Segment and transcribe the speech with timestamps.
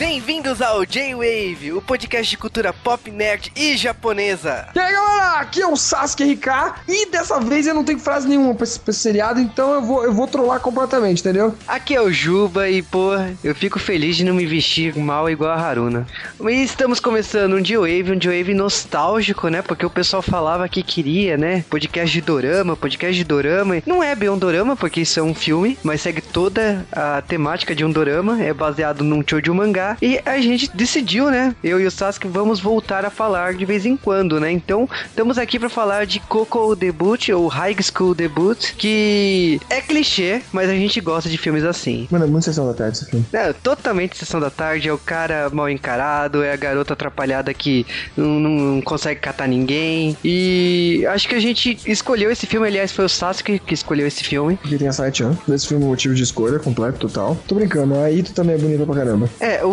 [0.00, 4.68] Bem-vindos ao J-Wave, o podcast de cultura pop, nerd e japonesa.
[4.74, 6.46] E aí galera, aqui é o Sasuke RK
[6.88, 9.82] e dessa vez eu não tenho frase nenhuma pra esse, pra esse seriado, então eu
[9.82, 11.54] vou, eu vou trollar completamente, entendeu?
[11.68, 13.10] Aqui é o Juba e, pô,
[13.44, 16.06] eu fico feliz de não me vestir mal igual a Haruna.
[16.48, 19.60] E estamos começando um J-Wave, um J-Wave nostálgico, né?
[19.60, 21.62] Porque o pessoal falava que queria, né?
[21.68, 23.82] Podcast de dorama, podcast de dorama.
[23.84, 27.74] Não é bem um dorama, porque isso é um filme, mas segue toda a temática
[27.74, 29.89] de um dorama, é baseado num shoujo mangá.
[30.00, 31.54] E a gente decidiu, né?
[31.62, 34.50] Eu e o Sasuke vamos voltar a falar de vez em quando, né?
[34.50, 40.42] Então, estamos aqui para falar de Coco Debut, ou High School Debut, que é clichê,
[40.52, 42.06] mas a gente gosta de filmes assim.
[42.10, 43.24] Mano, é muito sessão da tarde esse filme.
[43.32, 47.86] É, totalmente sessão da tarde, é o cara mal encarado, é a garota atrapalhada que
[48.16, 50.16] não, não consegue catar ninguém.
[50.24, 54.24] E acho que a gente escolheu esse filme, aliás, foi o Sasuke que escolheu esse
[54.24, 54.56] filme.
[54.56, 55.38] Porque tem a 7 anos.
[55.48, 57.36] Esse filme é um motivo de escolha completo, total.
[57.46, 59.28] Tô brincando, a Ito também é bonita pra caramba.
[59.40, 59.68] É, o,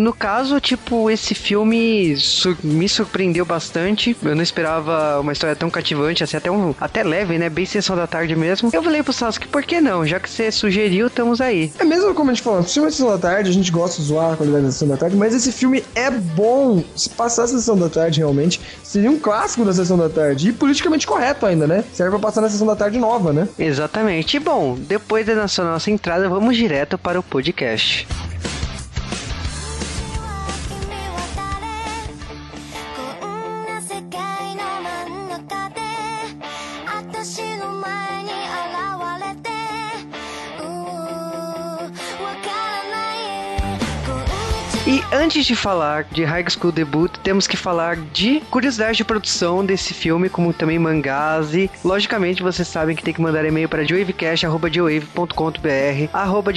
[0.00, 4.16] no caso, tipo, esse filme sur- me surpreendeu bastante.
[4.22, 7.48] Eu não esperava uma história tão cativante, assim, até, um, até leve, né?
[7.48, 8.70] Bem sessão da tarde mesmo.
[8.72, 10.06] Eu falei pro Sasuke, por que não?
[10.06, 11.72] Já que você sugeriu, estamos aí.
[11.78, 14.08] É mesmo como a gente falou, filme é sessão da tarde, a gente gosta de
[14.08, 16.82] zoar a qualidade da sessão da tarde, mas esse filme é bom.
[16.96, 20.48] Se passar a sessão da tarde realmente, seria um clássico da sessão da tarde.
[20.48, 21.84] E politicamente correto ainda, né?
[21.92, 23.48] Serve pra passar na sessão da tarde nova, né?
[23.58, 24.36] Exatamente.
[24.36, 28.06] E bom, depois da nossa, nossa entrada, vamos direto para o podcast.
[44.92, 49.64] Et antes de falar de High School Debut, temos que falar de curiosidade de produção
[49.64, 51.54] desse filme, como também mangás.
[51.54, 56.52] E, logicamente, vocês sabem que tem que mandar e-mail para joavecast.com.br, arroba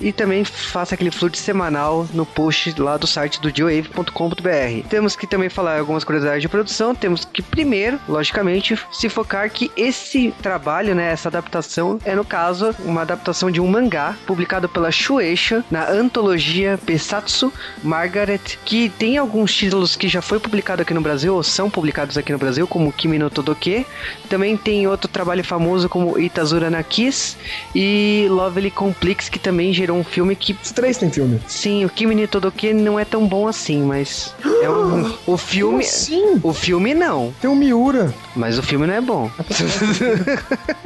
[0.00, 4.88] e também faça aquele fluxo semanal no post lá do site do joave.com.br.
[4.88, 6.94] Temos que também falar algumas curiosidades de produção.
[6.94, 12.74] Temos que, primeiro, logicamente, se focar que esse trabalho, né, essa adaptação, é, no caso,
[12.80, 17.52] uma adaptação de um mangá publicado pela Shueisha na antologia Besatsu
[17.82, 22.16] Margaret, que tem alguns títulos que já foi publicado aqui no Brasil, ou são publicados
[22.16, 23.86] aqui no Brasil, como Kimi no Todoke.
[24.28, 27.36] Também tem outro trabalho famoso como Itazura na Kiss
[27.74, 31.40] e Lovely Complex, que também gerou um filme que Os três tem filme.
[31.46, 35.84] Sim, o Kimi no Todoke não é tão bom assim, mas é um, o filme,
[35.84, 38.12] Sim, o filme não, tem o Miura.
[38.36, 39.30] Mas o filme não é bom.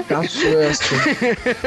[0.09, 0.95] Caçoeste.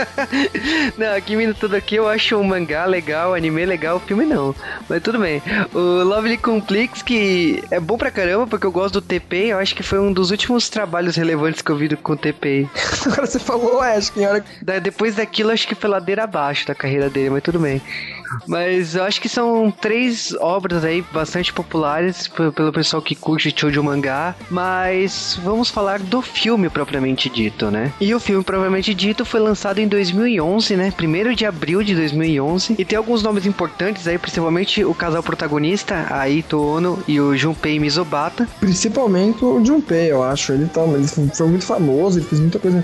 [0.98, 4.56] não, Kimi no Todoke eu acho um mangá legal, anime legal, o filme não.
[4.90, 5.42] Mas tudo bem.
[5.74, 9.76] O Lovely Complex que é bom pra caramba porque eu gosto do TP, eu acho
[9.76, 12.68] que foi um dos últimos trabalhos relevantes que eu vi com o TP.
[13.06, 13.82] Agora você falou,
[14.14, 17.44] que hora que Da- Depois daquilo, acho que foi ladeira abaixo da carreira dele, mas
[17.44, 17.82] tudo bem.
[18.48, 23.84] Mas eu acho que são três obras aí bastante populares pelo pessoal que curte shoujo
[23.84, 24.36] mangá.
[24.50, 27.92] Mas vamos falar do filme propriamente dito, né?
[28.00, 30.92] E o filme propriamente dito foi lançado em 2011, né?
[30.92, 32.76] Primeiro de abril de 2011.
[32.78, 37.36] E tem alguns nomes importantes aí, principalmente o casal protagonista, a Ito Ono e o
[37.36, 38.48] Junpei Mizobata.
[38.60, 40.54] Principalmente o Junpei, eu acho.
[40.54, 42.84] Ele, tá, ele foi muito famoso, ele fez muita coisa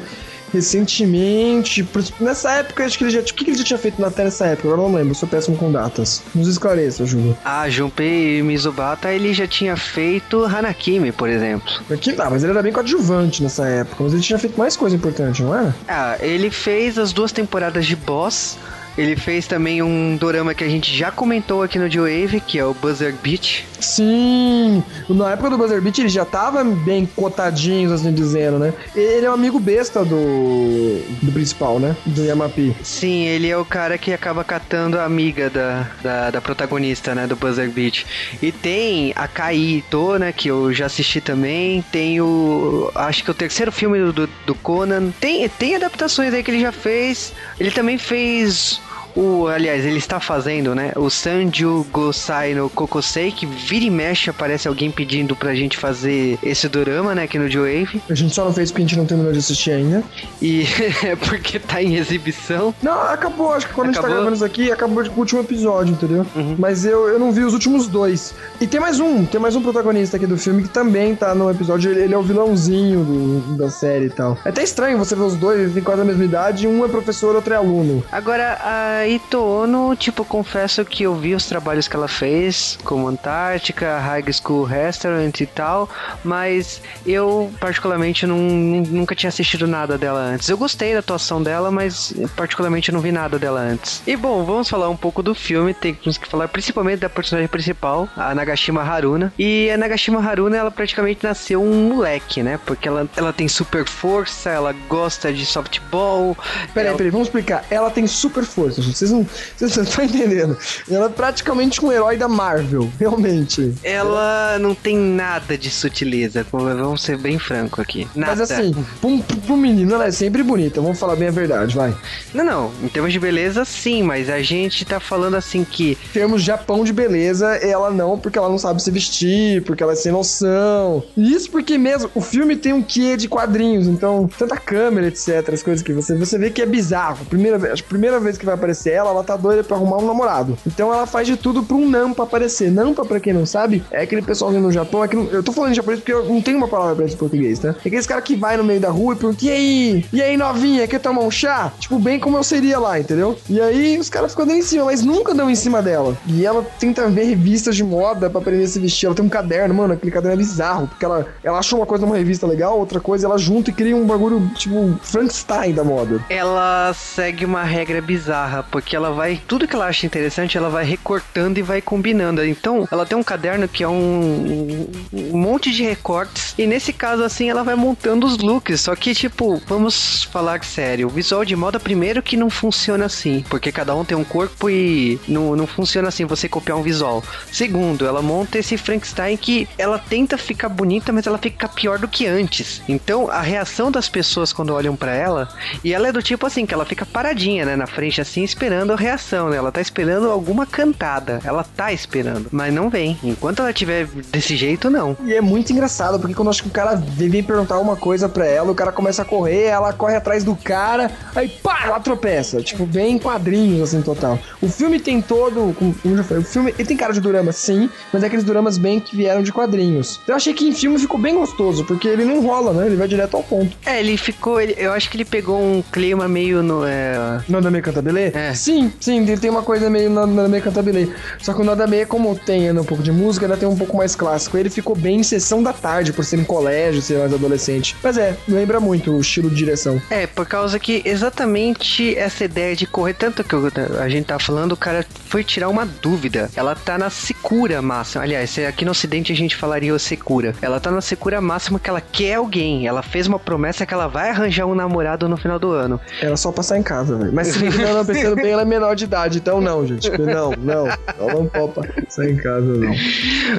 [0.54, 1.86] recentemente.
[2.20, 3.20] Nessa época, acho que ele já.
[3.20, 4.68] O que ele já tinha feito na tela nessa época?
[4.68, 6.22] Agora eu não lembro, eu sou péssimo com datas.
[6.34, 7.36] Nos esclareça, Júlio.
[7.44, 11.74] A Junpei Mizobata, ele já tinha feito Hanakimi, por exemplo.
[11.92, 14.96] Aqui, ah, mas ele era bem coadjuvante nessa época, mas ele tinha feito mais coisa
[14.96, 15.76] importante, não era?
[15.88, 18.58] Ah, ele fez as duas temporadas de Boss.
[18.98, 22.66] Ele fez também um dorama que a gente já comentou aqui no J-Wave, que é
[22.66, 23.66] o Buzzer Beat.
[23.80, 24.84] Sim!
[25.10, 28.74] Na época do Buzzer Beat ele já tava bem cotadinho, assim dizendo, né?
[28.96, 31.02] Ele é um amigo besta do.
[31.22, 31.96] do principal, né?
[32.06, 32.76] Do Yamapi.
[32.84, 37.28] Sim, ele é o cara que acaba catando a amiga da, da, da protagonista, né,
[37.28, 38.06] do Buzzer Beat.
[38.42, 41.84] E tem a Kai Ito, né, que eu já assisti também.
[41.92, 42.92] Tem o...
[42.96, 45.12] acho que o terceiro filme do, do, do Conan.
[45.20, 47.34] Tem, tem adaptações aí que ele já fez.
[47.60, 48.80] Ele também fez...
[49.16, 50.92] O, aliás, ele está fazendo, né?
[50.96, 56.38] O Sanju Gosai no Kokosei, que vira e mexe aparece alguém pedindo pra gente fazer
[56.42, 57.24] esse dorama, né?
[57.24, 58.02] Aqui no J-Wave.
[58.10, 60.04] A gente só não fez porque a gente não terminou de assistir ainda.
[60.42, 60.64] E
[61.06, 62.74] é porque tá em exibição.
[62.82, 64.10] Não, acabou, acho que quando a gente Acabou?
[64.10, 66.26] tá gravando isso aqui, acabou com o último episódio, entendeu?
[66.58, 68.34] Mas eu, eu não vi os últimos dois.
[68.60, 71.50] E tem mais um, tem mais um protagonista aqui do filme que também tá no
[71.50, 74.38] episódio, ele, ele é o vilãozinho do- da série e tal.
[74.46, 76.88] É até estranho você ver os dois, eles têm quase a mesma idade, um é
[76.88, 78.04] professor, outro é aluno.
[78.12, 82.78] Agora, a a Ito Ono, tipo, confesso que eu vi os trabalhos que ela fez,
[82.84, 85.90] como Antártica, High School Restaurant e tal,
[86.24, 90.48] mas eu, particularmente, não, nunca tinha assistido nada dela antes.
[90.48, 94.02] Eu gostei da atuação dela, mas particularmente não vi nada dela antes.
[94.08, 98.08] E bom, vamos falar um pouco do filme, temos que falar principalmente da personagem principal,
[98.16, 99.34] a Nagashima Haruna.
[99.38, 102.60] E a Nagashima Haruna, ela praticamente nasceu um moleque, né?
[102.66, 106.38] Porque ela, ela tem super força, ela gosta de softball.
[106.74, 106.98] Peraí, ela...
[106.98, 107.66] peraí, vamos explicar.
[107.70, 110.58] Ela tem super força, Vocês não, vocês não estão entendendo.
[110.90, 113.74] Ela é praticamente um herói da Marvel, realmente.
[113.84, 118.08] Ela não tem nada de sutileza, vamos ser bem franco aqui.
[118.16, 118.36] Nada.
[118.36, 121.96] Mas assim, pra um menino ela é sempre bonita, vamos falar bem a verdade, vai.
[122.34, 125.98] Não, não, em termos de beleza, sim, mas a gente tá falando assim que.
[126.10, 129.82] Em termos de Japão de beleza, ela não, porque ela não sabe se vestir, porque
[129.82, 131.04] ela é sem noção.
[131.18, 135.64] Isso porque mesmo o filme tem um quê de quadrinhos, então, tanta câmera, etc, as
[135.64, 137.26] coisas que você, você vê que é bizarro.
[137.26, 140.58] Primeira, a primeira vez que vai aparecer ela, ela tá doida pra arrumar um namorado.
[140.66, 142.72] Então ela faz de tudo pra um Nampa aparecer.
[142.72, 145.72] Nampa, pra quem não sabe, é aquele pessoalzinho no Japão, é que, eu tô falando
[145.72, 147.70] em japonês porque eu não tenho uma palavra pra isso em português, tá?
[147.70, 150.06] É aqueles cara que vai no meio da rua e pergunta, e aí?
[150.12, 151.72] E aí, novinha, quer tomar um chá?
[151.80, 153.38] Tipo, bem como eu seria lá, entendeu?
[153.50, 156.18] E aí os caras ficam dando em cima, mas nunca dão em cima dela.
[156.26, 159.06] E ela tenta ver revistas de moda pra aprender a se vestir.
[159.06, 162.06] Ela tem um caderno, mano, aquele caderno é bizarro, porque ela, ela achou uma coisa
[162.06, 166.24] numa revista legal, outra coisa ela junta e cria um bagulho, tipo, Frankenstein da moda.
[166.30, 170.84] Ela segue uma regra bizarra, porque ela vai, tudo que ela acha interessante, ela vai
[170.84, 172.44] recortando e vai combinando.
[172.44, 177.24] Então, ela tem um caderno que é um, um monte de recortes, e nesse caso,
[177.24, 178.82] assim, ela vai montando os looks.
[178.82, 183.46] Só que, tipo, vamos falar sério, o visual de moda, primeiro que não funciona assim,
[183.48, 187.24] porque cada um tem um corpo e não, não funciona assim você copiar um visual.
[187.52, 192.08] Segundo, ela monta esse Frankenstein que ela tenta ficar bonita, mas ela fica pior do
[192.08, 192.82] que antes.
[192.90, 195.48] Então, a reação das pessoas quando olham para ela,
[195.84, 198.63] e ela é do tipo assim, que ela fica paradinha, né, na frente assim, esperando
[198.94, 199.58] a reação, né?
[199.58, 201.40] Ela tá esperando alguma cantada.
[201.44, 203.18] Ela tá esperando, mas não vem.
[203.22, 205.18] Enquanto ela tiver desse jeito, não.
[205.26, 208.46] E é muito engraçado, porque quando acho que o cara vem perguntar uma coisa pra
[208.46, 212.62] ela, o cara começa a correr, ela corre atrás do cara, aí pá, ela tropeça.
[212.62, 214.40] Tipo, bem em quadrinhos, assim, total.
[214.62, 217.90] O filme tem todo, como já falei, o filme, ele tem cara de durama, sim,
[218.14, 220.22] mas é aqueles duramas bem que vieram de quadrinhos.
[220.28, 222.86] Eu achei que em filme ficou bem gostoso, porque ele não rola, né?
[222.86, 223.76] Ele vai direto ao ponto.
[223.86, 226.86] É, ele ficou, ele, eu acho que ele pegou um clima meio no...
[226.86, 227.42] É...
[227.48, 228.32] No Nadame Cantabile?
[228.34, 228.43] É.
[228.54, 231.14] Sim, sim, ele tem uma coisa meio no Nadame Cantabile.
[231.40, 234.16] Só que o Nadame, como tem um pouco de música, ainda tem um pouco mais
[234.16, 234.58] clássico.
[234.58, 237.96] Ele ficou bem em sessão da tarde, por ser em colégio, ser mais adolescente.
[238.04, 240.02] Mas é, lembra muito o estilo de direção.
[240.10, 243.56] É, por causa que exatamente essa ideia de correr, tanto que
[244.00, 246.50] a gente tá falando, o cara foi tirar uma dúvida.
[246.56, 248.24] Ela tá na secura máxima.
[248.24, 250.56] Aliás, aqui no ocidente a gente falaria o secura.
[250.62, 252.88] Ela tá na secura máxima que ela quer alguém.
[252.88, 256.00] Ela fez uma promessa que ela vai arranjar um namorado no final do ano.
[256.22, 257.34] Era só passar em casa, velho.
[257.34, 260.10] Mas se não pensando bem, ela é menor de idade, então não, gente.
[260.18, 260.88] Não, não.
[260.88, 262.94] Ela não pode passar em casa, não.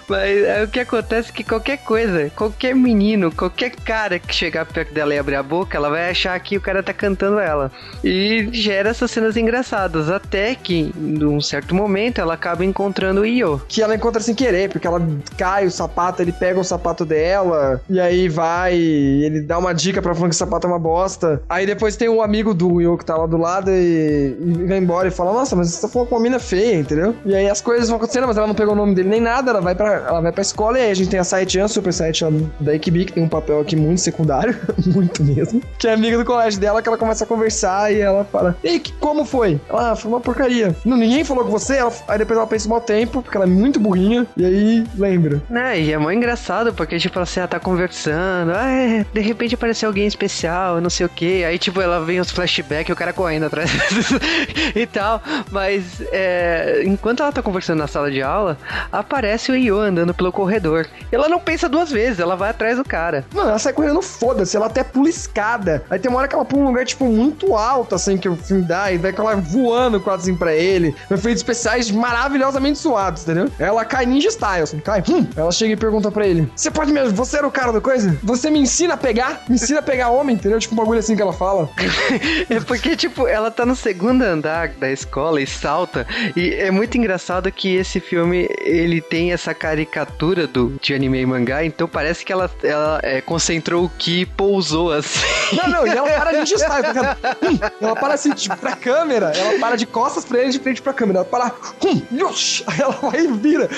[0.09, 4.67] Mas é, o que acontece é que qualquer coisa, qualquer menino, qualquer cara que chegar
[4.67, 7.71] perto dela e abrir a boca, ela vai achar que o cara tá cantando ela.
[8.03, 10.11] E gera essas cenas engraçadas.
[10.11, 13.61] Até que, num certo momento, ela acaba encontrando o Io.
[13.69, 15.01] Que ela encontra sem querer, porque ela
[15.37, 20.01] cai o sapato, ele pega o sapato dela, e aí vai, ele dá uma dica
[20.01, 21.43] pra falando que o sapato é uma bosta.
[21.49, 24.79] Aí depois tem o amigo do Io que tá lá do lado e, e vai
[24.79, 27.15] embora e fala: Nossa, mas você tá falando com uma mina feia, entendeu?
[27.25, 29.51] E aí as coisas vão acontecendo, mas ela não pegou o nome dele nem nada,
[29.51, 31.93] ela vai pra, ela vai pra escola e aí a gente tem a Saitian, Super
[31.93, 34.57] Saitian da Ekibi, que tem um papel aqui muito secundário,
[34.87, 38.25] muito mesmo, que é amiga do colégio dela, que ela começa a conversar e ela
[38.25, 39.61] fala: Ei, como foi?
[39.69, 40.75] Ela ah, foi uma porcaria.
[40.85, 41.77] Não, ninguém falou com você?
[41.77, 45.43] Ela, aí depois ela pensa um tempo, porque ela é muito burrinha, e aí lembra.
[45.49, 49.55] Né, e é mó engraçado, porque, tipo, assim, ela tá conversando, ah, é, de repente
[49.55, 52.97] apareceu alguém especial, não sei o que, aí, tipo, ela vem os flashbacks e o
[52.97, 53.71] cara correndo atrás
[54.75, 58.57] e tal, mas é, enquanto ela tá conversando na sala de aula,
[58.91, 60.87] aparece o Io andando pelo corredor.
[61.11, 63.25] Ela não pensa duas vezes, ela vai atrás do cara.
[63.33, 65.85] Mano, ela sai correndo foda-se, ela até pula escada.
[65.91, 68.37] Aí tem uma hora que ela pula um lugar, tipo, muito alto, assim, que o
[68.37, 70.95] filme dá, e vai com ela voando quase assim pra ele.
[71.11, 73.51] Efeitos especiais maravilhosamente suados, entendeu?
[73.59, 75.03] Ela cai ninja style, assim, cai.
[75.09, 75.27] Hum.
[75.37, 78.17] Ela chega e pergunta pra ele: Você pode me Você era o cara da coisa?
[78.23, 79.43] Você me ensina a pegar?
[79.49, 80.59] Me ensina a pegar homem, entendeu?
[80.59, 81.69] Tipo um bagulho assim que ela fala.
[82.49, 86.07] é porque, tipo, ela tá no segundo andar da escola e salta.
[86.37, 91.27] E é muito engraçado que esse filme ele tem essa caricatura do, de anime e
[91.27, 95.21] mangá, então parece que ela, ela é, concentrou o ki e pousou assim.
[95.53, 99.33] Não, não, e ela para ninja style, tá hum, ela para assim, tipo, pra câmera,
[99.35, 101.21] ela para de costas pra ele de frente pra câmera.
[101.21, 101.53] Ela para,
[101.85, 103.69] hum, yosh, ela vai e vira.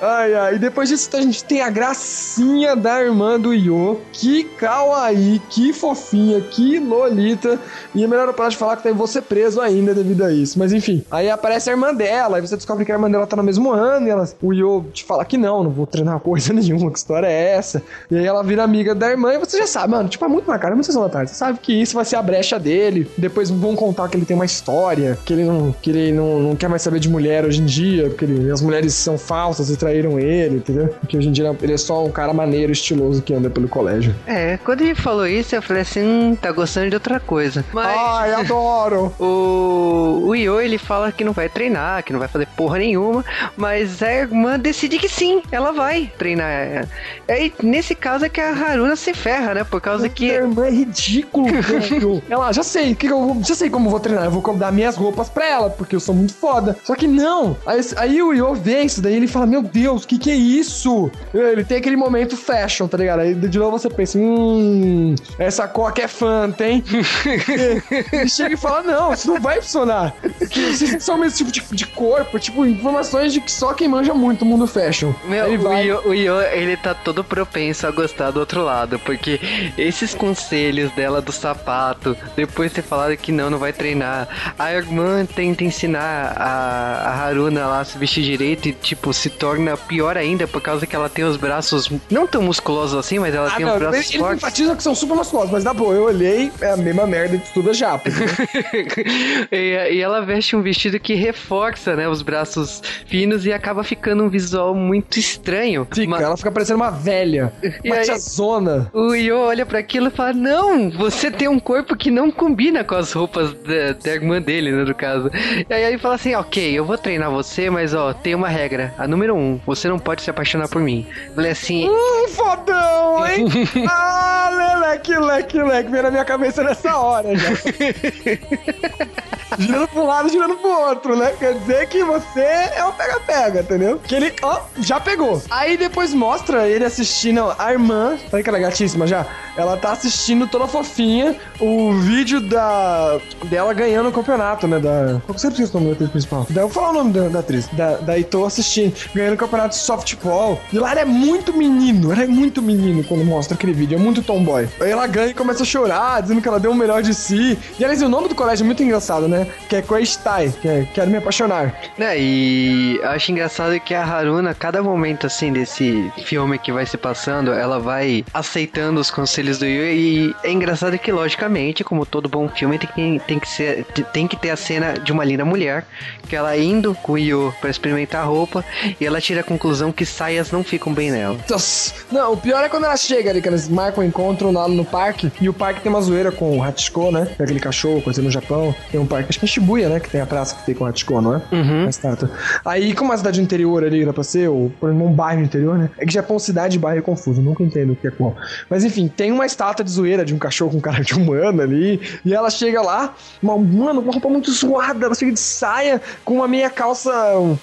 [0.00, 0.54] Ai, ai.
[0.56, 4.00] E depois disso a gente tem a gracinha da irmã do Yo.
[4.12, 7.58] Que kawaii, que fofinha, que lolita.
[7.94, 10.32] E a melhor parte de falar que tá em você preso ainda devido devido a
[10.32, 10.58] isso.
[10.58, 13.36] Mas enfim, aí aparece a irmã dela, aí você descobre que a irmã dela tá
[13.36, 16.52] no mesmo ano, e ela, o Yo te fala que não, não vou treinar coisa
[16.52, 17.82] nenhuma, que história é essa?
[18.10, 20.48] E aí ela vira amiga da irmã e você já sabe, mano, tipo, é muito
[20.48, 21.30] na cara, é muito sessão da tarde.
[21.30, 23.08] Você sabe que isso vai ser a brecha dele.
[23.18, 26.56] Depois vão contar que ele tem uma história, que ele não, que ele não, não
[26.56, 29.76] quer mais saber de mulher hoje em dia, porque ele- as mulheres são falsas e
[29.76, 30.88] traíram ele, entendeu?
[31.00, 34.14] Porque hoje em dia ele é só um cara maneiro, estiloso que anda pelo colégio.
[34.26, 37.64] É, quando ele falou isso, eu falei assim, hum, tá gostando de outra coisa.
[37.72, 39.12] Mas Ai, adoro!
[39.18, 43.24] o, o Yo, ele fala que não vai treinar, que não vai fazer porra nenhuma,
[43.56, 46.88] mas a irmã decide que sim, ela vai treinar.
[47.28, 49.64] Aí, nesse caso, é que a Haruna se ferra, né?
[49.64, 50.26] Por causa que...
[50.26, 52.22] irmã é ridículo, velho.
[52.28, 54.24] Ela, já sei, que eu já sei como eu vou treinar.
[54.24, 56.76] Eu vou dar minhas roupas pra ela, porque eu sou muito foda.
[56.84, 57.56] Só que não.
[57.66, 60.34] Aí, aí o Yo vê isso, daí ele fala: Meu Deus, o que, que é
[60.34, 61.10] isso?
[61.34, 63.20] Ele tem aquele momento fashion, tá ligado?
[63.20, 66.84] Aí de novo você pensa: Hum, essa coca é fanta, hein?
[68.12, 69.95] ele chega e fala: Não, isso não vai funcionar.
[70.38, 73.88] Porque vocês são o mesmo tipo de, de corpo, tipo, informações de que só quem
[73.88, 75.12] manja muito o mundo fashion.
[75.24, 75.86] Meu, ele o, vai.
[75.88, 79.40] Yo, o Yo, ele tá todo propenso a gostar do outro lado, porque
[79.76, 84.72] esses conselhos dela do sapato, depois de ter falado que não, não vai treinar, a
[84.72, 89.76] irmã tenta ensinar a, a Haruna lá a se vestir direito e, tipo, se torna
[89.76, 93.48] pior ainda por causa que ela tem os braços não tão musculosos assim, mas ela
[93.48, 94.38] Ah, tem não, os braços ele fortes.
[94.38, 97.44] enfatiza que são super musculosos, mas dá boa, eu olhei, é a mesma merda de
[97.52, 98.00] tudo já.
[99.52, 104.24] e, e ela veste um vestido que reforça, né, os braços finos e acaba ficando
[104.24, 105.86] um visual muito estranho.
[105.92, 107.52] Fica, ela fica parecendo uma velha,
[107.84, 108.90] E uma aí- tiazona.
[108.92, 112.82] O Yo olha pra aquilo e fala: Não, você tem um corpo que não combina
[112.84, 115.30] com as roupas da, da irmã dele, né, no caso.
[115.68, 118.94] E aí ele fala assim: Ok, eu vou treinar você, mas ó, tem uma regra.
[118.98, 121.06] A número um, você não pode se apaixonar por mim.
[121.36, 121.88] É assim.
[121.88, 123.46] Hum, fodão, hein?
[123.90, 127.48] ah, leque, leque, leque, veio na minha cabeça nessa hora já.
[129.58, 131.32] girando um lado, girando pro outro, né?
[131.38, 133.98] Quer dizer que você é um pega-pega, entendeu?
[133.98, 135.42] Que ele, ó, já pegou.
[135.50, 139.26] Aí depois mostra ele assistindo a irmã, olha que ela é gatíssima já.
[139.56, 144.78] Ela tá assistindo toda fofinha o vídeo da dela ganhando o campeonato, né?
[144.78, 145.20] Da.
[145.24, 146.46] Qual que você precisa o nome da atriz principal?
[146.50, 147.66] Da, eu vou falar o nome da, da atriz.
[147.68, 150.60] Da, daí tô assistindo, ganhando o campeonato de softball.
[150.72, 154.00] E lá ela é muito menino, ela é muito menino quando mostra aquele vídeo, é
[154.00, 154.68] muito tomboy.
[154.80, 157.58] Aí ela ganha e começa a chorar, dizendo que ela deu o melhor de si.
[157.78, 159.45] E aliás, o nome do colégio é muito engraçado, né?
[159.68, 161.74] Que é Crazy Tie, que é Quero Me Apaixonar.
[161.98, 166.96] Né, e acho engraçado que a Haruna, cada momento assim desse filme que vai se
[166.96, 169.84] passando, ela vai aceitando os conselhos do Yu.
[169.84, 174.26] E é engraçado que, logicamente, como todo bom filme, tem que, tem que, ser, tem
[174.26, 175.86] que ter a cena de uma linda mulher,
[176.28, 178.64] que ela indo com o Yu pra experimentar a roupa,
[179.00, 181.36] e ela tira a conclusão que saias não ficam bem nela.
[181.48, 181.94] Nossa.
[182.10, 184.84] Não, o pior é quando ela chega ali, que eles marcam o encontro lá no
[184.84, 187.28] parque, e o parque tem uma zoeira com o Hachiko, né?
[187.38, 188.74] É aquele cachorro, coisa no Japão.
[188.90, 190.00] Tem um parque, acho que é em Shibuya, né?
[190.00, 191.42] Que tem a praça que tem com o Hachiko, não é?
[191.52, 191.86] Uhum.
[191.86, 192.30] A estátua.
[192.64, 195.78] Aí, como a cidade interior ali era pra ser, ou por exemplo, um bairro interior,
[195.78, 195.90] né?
[195.98, 198.34] É que Japão, cidade e bairro é confuso, nunca entendo o que é qual.
[198.68, 202.00] Mas enfim, tem uma estátua de zoeira de um cachorro com cara de humano ali,
[202.24, 206.34] e ela chega lá, uma, mano, uma roupa muito suada, ela chega de saia, com
[206.34, 207.12] uma meia calça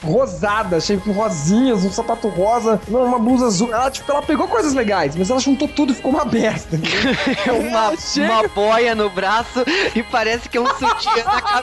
[0.03, 3.73] rosada, cheia com rosinhas, um sapato rosa, uma blusa azul.
[3.73, 6.79] Ela, tipo, ela pegou coisas legais, mas ela juntou tudo e ficou uma besta.
[7.47, 7.89] uma,
[8.25, 9.63] uma boia no braço
[9.95, 11.62] e parece que é um sutiã na cabeça.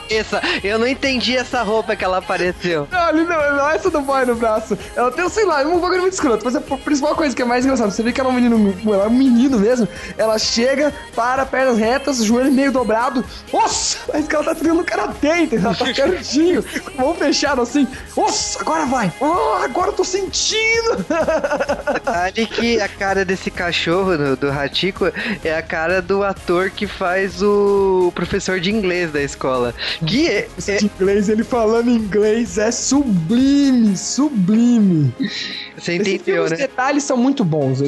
[0.63, 2.87] Eu não entendi essa roupa que ela apareceu.
[2.91, 4.77] Não, ali não, não é essa do boy no braço.
[4.95, 6.43] Ela tem, sei lá, um bagulho muito escroto.
[6.43, 8.75] Mas a principal coisa que é mais engraçada, você vê que ela é um menino,
[8.85, 9.87] ela é um menino mesmo.
[10.17, 13.23] Ela chega, para, pernas retas, joelho meio dobrado.
[13.51, 13.97] Nossa!
[14.07, 15.67] Parece que ela tá treinando karatê, entendeu?
[15.67, 16.63] Ela tá pertinho,
[16.97, 17.87] mão fechada assim.
[18.15, 19.11] Nossa, agora vai!
[19.19, 21.05] Oh, agora eu tô sentindo!
[21.93, 25.11] Detalhe que a cara desse cachorro do, do Hachiko
[25.43, 29.73] é a cara do ator que faz o professor de inglês da escola.
[30.05, 35.13] Que é, de inglês, ele falando inglês é sublime, sublime.
[35.77, 36.57] você Esse filme, entendeu, os né?
[36.57, 37.79] detalhes são muito bons.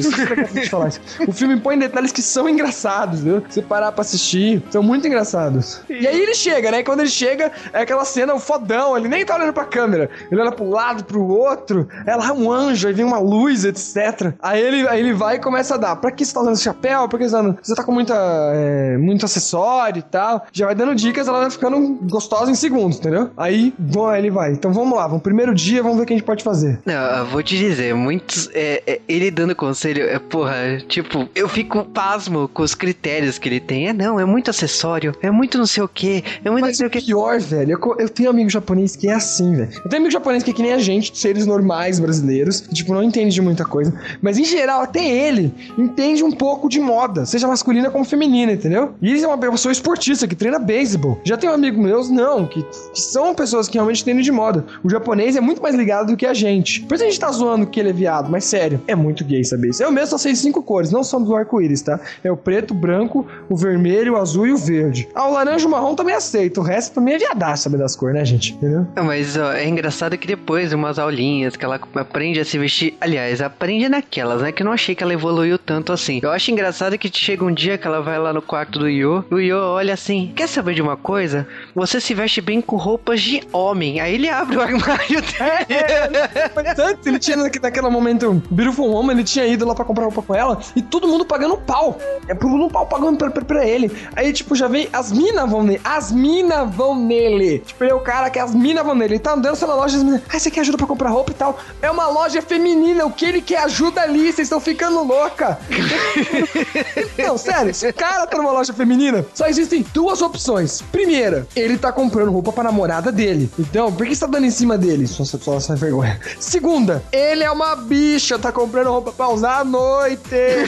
[1.26, 3.42] O filme põe detalhes que são engraçados, viu?
[3.48, 5.80] Se parar pra assistir, são muito engraçados.
[5.88, 6.80] E aí ele chega, né?
[6.80, 10.10] E quando ele chega, é aquela cena, o fodão, ele nem tá olhando pra câmera.
[10.30, 11.88] Ele olha pro lado, pro outro.
[12.06, 14.34] É lá um anjo, aí vem uma luz, etc.
[14.40, 15.96] Aí ele, aí ele vai e começa a dar.
[15.96, 17.08] Pra que você tá usando esse chapéu?
[17.08, 18.14] Por que você tá, você tá com muita,
[18.54, 20.46] é, muito acessório e tal?
[20.52, 23.30] Já vai dando dicas, ela vai ficando gostosa em segundos, entendeu?
[23.36, 24.52] Aí, bom, aí ele vai.
[24.52, 26.80] Então vamos lá, vamos primeiro dia, vamos ver o que a gente pode fazer.
[26.84, 28.48] Não, eu vou te dizer, muitos.
[28.54, 33.48] é, é, ele dando conselho, é, porra, tipo, eu fico pasmo com os critérios que
[33.48, 33.88] ele tem.
[33.88, 36.76] É não, é muito acessório, é muito não sei o que, é muito não Mas
[36.76, 37.00] sei o que.
[37.00, 39.70] pior, velho, eu, eu tenho amigo japonês que é assim, velho.
[39.84, 42.92] Eu tenho amigo japonês que é que nem a gente, seres normais brasileiros, que, tipo,
[42.94, 43.92] não entende de muita coisa.
[44.20, 48.94] Mas em geral, até ele entende um pouco de moda, seja masculina como feminina, entendeu?
[49.00, 51.20] E ele é uma pessoa esportista que treina beisebol.
[51.24, 54.32] Já tem um amigo amigos meus, não, que, que são pessoas que realmente entendem de
[54.32, 54.64] moda.
[54.82, 56.82] O japonês é muito mais ligado do que a gente.
[56.82, 59.44] Por isso a gente tá zoando que ele é viado, mas sério, é muito gay
[59.44, 59.82] saber isso.
[59.82, 62.00] Eu mesmo só sei cinco cores, não somos do arco-íris, tá?
[62.22, 65.08] É o preto, o branco, o vermelho, o azul e o verde.
[65.14, 66.60] Ah, o laranja e o marrom também aceito.
[66.60, 68.54] O resto também é viadaço saber das cores, né, gente?
[68.54, 68.86] Entendeu?
[68.96, 72.94] Mas ó, é engraçado que depois, umas aulinhas que ela aprende a se vestir.
[73.00, 74.52] Aliás, aprende naquelas, né?
[74.52, 76.20] Que eu não achei que ela evoluiu tanto assim.
[76.22, 79.24] Eu acho engraçado que chega um dia que ela vai lá no quarto do Yo.
[79.30, 81.46] E o Yo olha assim: Quer saber de uma coisa?
[81.74, 84.00] Você se veste bem com roupas de homem.
[84.00, 86.50] Aí ele abre o armário dele.
[86.54, 90.04] Mas antes, ele tinha, naque- naquele momento, Beautiful Woman, ele tinha ido lá pra comprar
[90.04, 91.98] roupa com ela e todo mundo pagando pau.
[92.28, 93.90] É todo mundo pau pagando pra, pra, pra ele.
[94.14, 95.80] Aí, tipo, já vem, as minas vão nele.
[95.84, 97.58] As minas vão nele.
[97.60, 99.14] Tipo, ele é o cara que as minas vão nele.
[99.14, 101.34] Ele tá andando pela loja, as minas, ah, você quer ajuda pra comprar roupa e
[101.34, 101.58] tal?
[101.82, 104.26] É uma loja feminina, o que ele quer ajuda ali?
[104.32, 105.58] Vocês estão ficando louca.
[107.18, 110.82] Não, sério, se o cara tá numa loja feminina, só existem duas opções.
[110.92, 113.50] Primeira, ele tá comprando roupa pra namorada dele.
[113.58, 115.06] Então, por que você tá dando em cima dele?
[115.06, 116.18] Só, só, só sem vergonha.
[116.38, 120.20] Segunda, ele é uma bicha, tá comprando roupa pra usar à noite.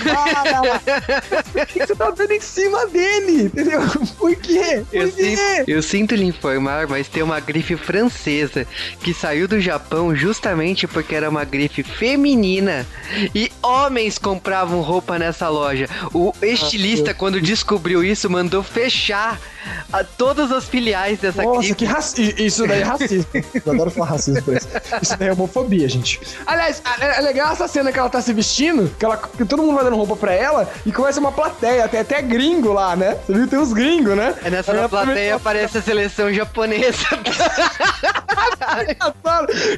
[0.05, 0.81] Para!
[1.53, 3.45] Por que você tá dando em cima dele?
[3.45, 3.81] Entendeu?
[4.19, 4.85] Por quê?
[4.91, 5.37] Por Eu quê?
[5.37, 8.67] sinto, eu sinto lhe informar, mas tem uma grife francesa
[9.01, 12.87] que saiu do Japão justamente porque era uma grife feminina
[13.35, 15.89] e homens compravam roupa nessa loja.
[16.13, 19.41] O estilista, quando descobriu isso, mandou fechar
[19.93, 22.35] a, todas as filiais dessa Nossa, que raci...
[22.39, 23.27] Isso daí é racismo.
[23.35, 24.69] Eu adoro falar racismo por isso.
[25.01, 26.21] Isso daí é homofobia, gente.
[26.47, 29.63] Aliás, é é legal essa cena que ela tá se vestindo, que, ela, que todo
[29.63, 31.89] mundo vai dando roupa pra ela e começa uma plateia.
[31.89, 33.17] Tem até gringo lá, né?
[33.27, 33.49] Você viu?
[33.49, 34.35] Tem uns gringos, né?
[34.45, 37.07] É nessa plateia aparece a seleção japonesa.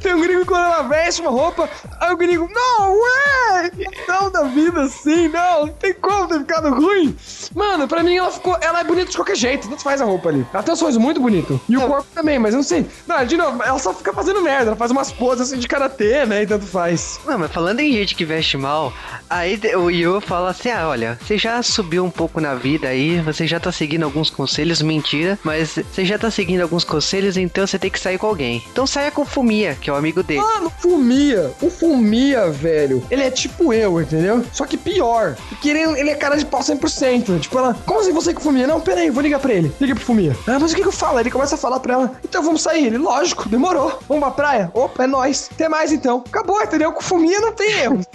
[0.03, 1.69] Tem um gringo quando ela veste uma roupa,
[2.01, 3.71] aí o gringo, não, ué!
[4.07, 7.17] Não da vida assim, não, não tem como ter ficado ruim.
[7.55, 8.57] Mano, pra mim ela ficou.
[8.61, 10.47] Ela é bonita de qualquer jeito, tanto faz a roupa ali.
[10.53, 11.61] Ela tem um sorriso muito bonito.
[11.69, 12.87] E o corpo também, mas eu não sei.
[13.07, 16.25] Não, de novo, ela só fica fazendo merda, ela faz umas poses assim de karatê,
[16.27, 16.43] né?
[16.43, 17.21] E tanto faz.
[17.27, 18.93] Não, mas falando em gente que veste mal,
[19.29, 23.21] aí o Yo fala assim: ah, olha, você já subiu um pouco na vida aí,
[23.21, 27.67] você já tá seguindo alguns conselhos, mentira, mas você já tá seguindo alguns conselhos, então
[27.67, 28.48] você tem que sair com alguém.
[28.57, 30.41] Então saia com o Fumia, que é o amigo dele.
[30.41, 34.45] Mano, Fumia, o Fumia, velho, ele é tipo eu, entendeu?
[34.53, 35.37] Só que pior.
[35.49, 37.41] Porque ele, ele é cara de pau 100%.
[37.41, 38.67] Tipo, ela, como assim você com o Fumia?
[38.67, 39.73] Não, pera aí, vou ligar pra ele.
[39.81, 40.37] Liga pro Fumia.
[40.47, 41.19] Ah, mas o que que eu falo?
[41.21, 42.87] Ele começa a falar pra ela, então vamos sair.
[42.87, 43.99] Ele, lógico, demorou.
[44.09, 44.71] Vamos pra praia?
[44.75, 45.49] Opa, é nóis.
[45.53, 46.23] Até mais então.
[46.27, 46.93] Acabou, entendeu?
[46.93, 47.99] Com o Fumia não tem erro.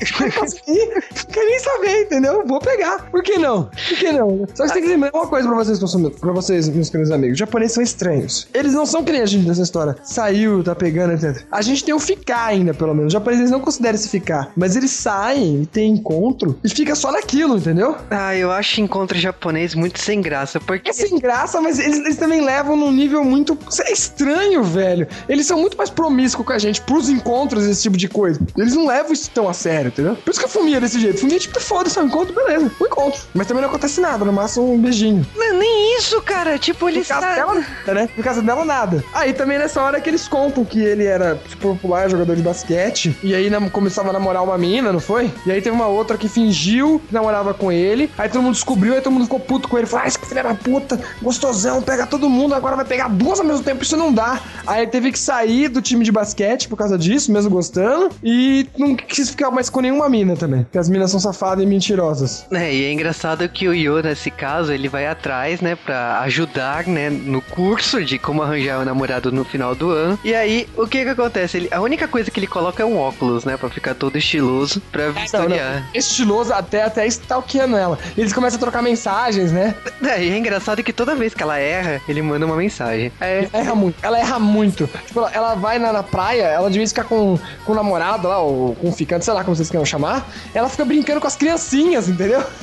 [0.43, 2.43] Não quer nem saber, entendeu?
[2.45, 3.09] Vou pegar.
[3.09, 3.63] Por que não?
[3.65, 4.45] Por que não?
[4.53, 5.79] Só que você tem que lembrar uma coisa pra vocês,
[6.19, 7.33] pra vocês, meus queridos amigos.
[7.33, 8.47] Os japoneses são estranhos.
[8.53, 9.95] Eles não são que nem a gente dessa história.
[10.23, 11.43] Saiu, tá pegando, etc.
[11.51, 13.07] A gente tem o ficar ainda, pelo menos.
[13.07, 14.51] Os japoneses não consideram esse ficar.
[14.55, 17.97] Mas eles saem e tem encontro e fica só naquilo, entendeu?
[18.09, 20.89] Ah, eu acho encontro japonês muito sem graça, porque.
[20.91, 23.57] É sem graça, mas eles, eles também levam num nível muito.
[23.85, 25.07] É estranho, velho.
[25.27, 28.39] Eles são muito mais promíscuos com a gente pros encontros, esse tipo de coisa.
[28.57, 30.15] Eles não levam isso tão a sério, entendeu?
[30.15, 31.19] Por isso que eu fumia desse jeito.
[31.19, 32.71] Fumia tipo, foda-se, é um encontro, beleza.
[32.81, 33.21] Um encontro.
[33.33, 35.25] Mas também não acontece nada, no máximo um beijinho.
[35.35, 36.57] Não, nem isso, cara.
[36.57, 37.07] Tipo, No eles.
[37.09, 37.55] caso tá- dela,
[37.87, 38.09] né?
[38.15, 39.03] No caso dela, nada.
[39.13, 43.17] Aí também nessa hora que eles contam que ele era super popular, jogador de basquete,
[43.23, 45.31] e aí começava a namorar uma menina, não foi?
[45.45, 48.93] E aí teve uma outra que fingiu que namorava com ele, aí todo mundo descobriu,
[48.93, 52.05] aí todo mundo ficou puto com ele, falou, ah, esse filho da puta, gostosão, pega
[52.05, 54.39] todo mundo, agora vai pegar duas ao mesmo tempo, isso não dá.
[54.67, 58.67] Aí ele teve que sair do time de basquete por causa disso, mesmo gostando, e
[58.77, 62.45] não quis ficar mais com nenhuma mina também, porque as minas são safadas e mentirosas.
[62.51, 66.85] É, e é engraçado que o Yo, nesse caso, ele vai atrás, né, pra ajudar,
[66.85, 70.02] né, no curso de como arranjar um namorado no final do ano.
[70.23, 71.57] E aí, o que que acontece?
[71.57, 74.81] Ele, a única coisa que ele coloca é um óculos, né, pra ficar todo estiloso,
[74.91, 75.21] pra Não, não.
[75.21, 75.89] vistoriar.
[75.93, 77.97] Estiloso até, até stalkeando ela.
[78.17, 79.75] E eles começam a trocar mensagens, né?
[80.03, 83.11] É, e é engraçado que toda vez que ela erra, ele manda uma mensagem.
[83.19, 83.95] É, Ela erra muito.
[84.03, 84.89] Ela erra muito.
[85.07, 88.39] Tipo, ela, ela vai na, na praia, ela devia ficar com, com o namorado lá,
[88.39, 90.29] ou com o ficante, sei lá como vocês queiram chamar.
[90.53, 92.43] Ela fica brincando com as criancinhas, entendeu?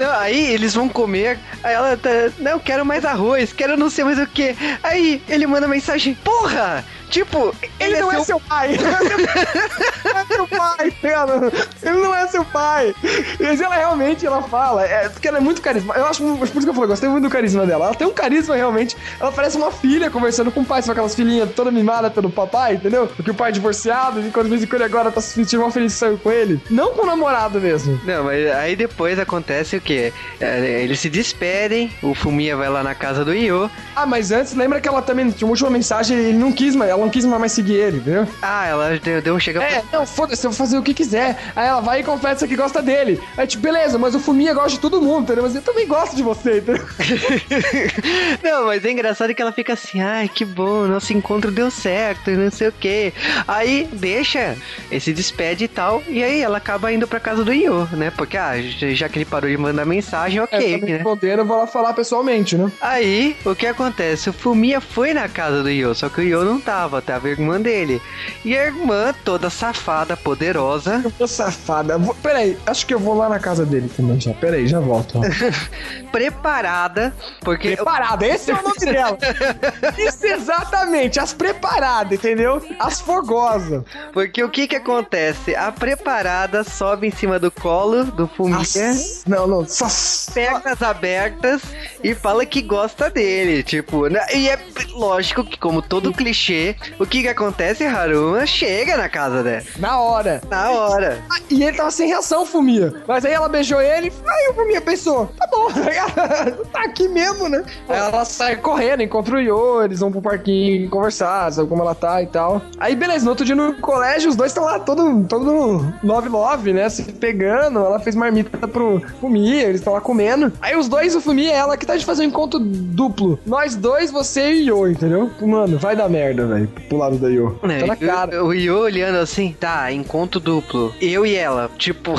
[0.00, 2.08] Não, aí eles vão comer, aí ela tá,
[2.38, 4.56] não, quero mais arroz, quero não sei mais o que.
[4.82, 6.82] Aí ele manda mensagem, porra!
[7.10, 8.72] Tipo, Ele, não é seu pai.
[8.72, 11.52] Ele não é seu pai, cara.
[11.82, 12.94] Ele não é seu pai.
[13.38, 15.94] Mas ela realmente, ela fala, é, porque ela é muito carisma.
[15.94, 17.86] Eu acho, por isso que eu falei, gostei muito do carisma dela.
[17.86, 18.96] Ela tem um carisma realmente.
[19.18, 22.74] Ela parece uma filha conversando com o pai, são aquelas filhinhas toda mimada pelo papai,
[22.74, 23.06] entendeu?
[23.08, 25.62] Porque o pai é divorciado, e quando de vez em quando agora tá se sentindo
[25.62, 26.60] uma saiu com ele.
[26.70, 28.00] Não com o namorado mesmo.
[28.04, 30.12] Não, mas aí depois acontece o quê?
[30.40, 33.70] É, eles se despedem, o Fumia vai lá na casa do Io.
[33.96, 36.90] Ah, mas antes, lembra que ela também tinha uma última mensagem, ele não quis mais.
[36.90, 38.26] Ela ela não quis mais seguir ele, entendeu?
[38.42, 41.38] Ah, ela deu, deu um chega É, não, foda-se, eu vou fazer o que quiser.
[41.56, 43.20] Aí ela vai e confessa que gosta dele.
[43.36, 45.42] Aí, tipo, beleza, mas o Fuminha gosta de todo mundo, entendeu?
[45.44, 46.84] Mas eu também gosto de você, entendeu?
[48.42, 52.30] Não, mas é engraçado que ela fica assim, ai, que bom, nosso encontro deu certo,
[52.30, 53.12] não sei o quê.
[53.46, 54.56] Aí deixa,
[54.90, 58.12] ele se despede e tal, e aí ela acaba indo pra casa do Io, né?
[58.16, 61.02] Porque, ah, já que ele parou de mandar mensagem, É, ok, tá me né?
[61.40, 62.70] eu vou lá falar pessoalmente, né?
[62.80, 64.30] Aí, o que acontece?
[64.30, 67.30] O Fumiya foi na casa do Io, só que o Io não tava, tava a
[67.30, 68.00] irmã dele.
[68.42, 71.98] E a irmã, toda safada, poderosa, Eu tô safada.
[71.98, 74.32] Vou- Peraí, acho que eu vou lá na casa dele também já.
[74.32, 75.20] Peraí, já volto.
[76.10, 79.18] preparada, porque Preparada, esse é o nome dela.
[79.98, 82.62] Isso exatamente, as preparadas, entendeu?
[82.78, 83.82] As fogosas.
[84.12, 85.54] Porque o que que acontece?
[85.54, 89.86] A preparada sobe em cima do colo do Fumiya, As- Não, não, só.
[90.32, 91.62] pernas abertas
[92.02, 94.20] e fala que gosta dele, tipo, né?
[94.34, 94.58] e é
[94.92, 97.84] lógico que como todo clichê, o que que acontece?
[97.84, 100.40] Haruma chega na casa dela, Na hora.
[100.50, 101.18] na hora.
[101.30, 102.92] Ah, E ele tava sem reação, Fumia.
[103.06, 105.68] Mas aí ela beijou ele, aí o Fumia pensou, tá bom,
[106.72, 107.64] tá aqui mesmo, né?
[107.88, 111.94] Aí ela sai correndo, encontra o Yo, eles vão pro parquinho conversar, sabe como ela
[111.94, 112.62] tá e tal.
[112.78, 116.72] Aí beleza, no outro dia no colégio, os dois estão lá todo, todo love love,
[116.72, 116.88] né?
[116.88, 120.52] Se pegando, ela fez marmita pro Fumia, eles estão lá comendo.
[120.60, 123.38] Aí os dois, o Fumia e ela, que tá de fazer um encontro duplo.
[123.46, 125.30] Nós dois, você e o Yo, entendeu?
[125.40, 127.58] Mano, vai dar merda, velho, pro lado da Yo.
[127.60, 128.36] Tá na cara.
[128.36, 130.94] É, O, o Yo olhando assim, tá, encontro duplo.
[131.00, 132.14] Eu e ela, tipo.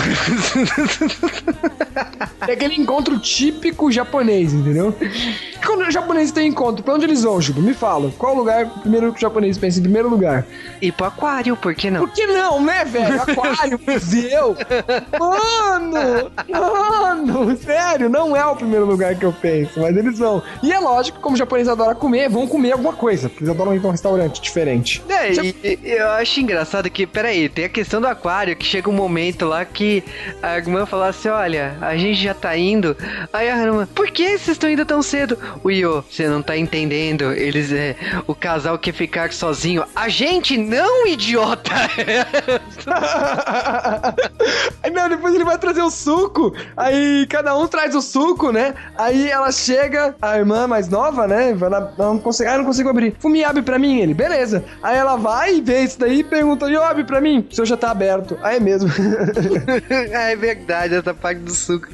[2.48, 4.94] É aquele encontro típico japonês, entendeu?
[5.66, 7.62] Quando o japonês tem encontro, pra onde eles vão, Juba?
[7.62, 8.12] Me fala.
[8.18, 10.46] Qual lugar primeiro que o japonês pensa em primeiro lugar?
[10.82, 12.02] ir pro aquário, por que não?
[12.02, 13.22] Por que não, né, velho?
[13.22, 14.56] Aquário, museu.
[15.20, 16.32] Mano!
[16.50, 17.58] Mano!
[17.58, 20.42] Sério, não é o primeiro lugar que eu penso, mas eles vão.
[20.64, 23.76] E é lógico, como o japonês adora comer, vão comer alguma coisa, porque eles adoram
[23.76, 25.02] ir pra um restaurante diferente.
[25.08, 28.90] É, e, e eu acho engraçado que, peraí, tem a questão do aquário, que chega
[28.90, 30.04] um momento lá que
[30.42, 32.98] a irmã fala assim, olha, a gente já tá indo.
[33.32, 35.38] Aí a irmã, por que vocês estão indo tão cedo?
[35.64, 37.96] O Io, você não tá entendendo, eles, é,
[38.26, 39.84] o casal quer ficar sozinho.
[39.96, 41.72] A gente não, idiota!
[44.92, 46.54] Não, depois ele vai trazer o suco.
[46.76, 48.74] Aí cada um traz o suco, né?
[48.98, 51.54] Aí ela chega, a irmã mais nova, né?
[51.54, 53.16] Vai lá, não consigo, ah, não consigo abrir.
[53.20, 54.64] Fumi, abre pra mim, ele, beleza.
[54.84, 57.48] Aí ela vai e vê isso daí e pergunta, e abre pra mim?
[57.50, 58.38] O seu já tá aberto.
[58.44, 58.90] Aí é mesmo.
[59.90, 61.88] é verdade, essa parte do suco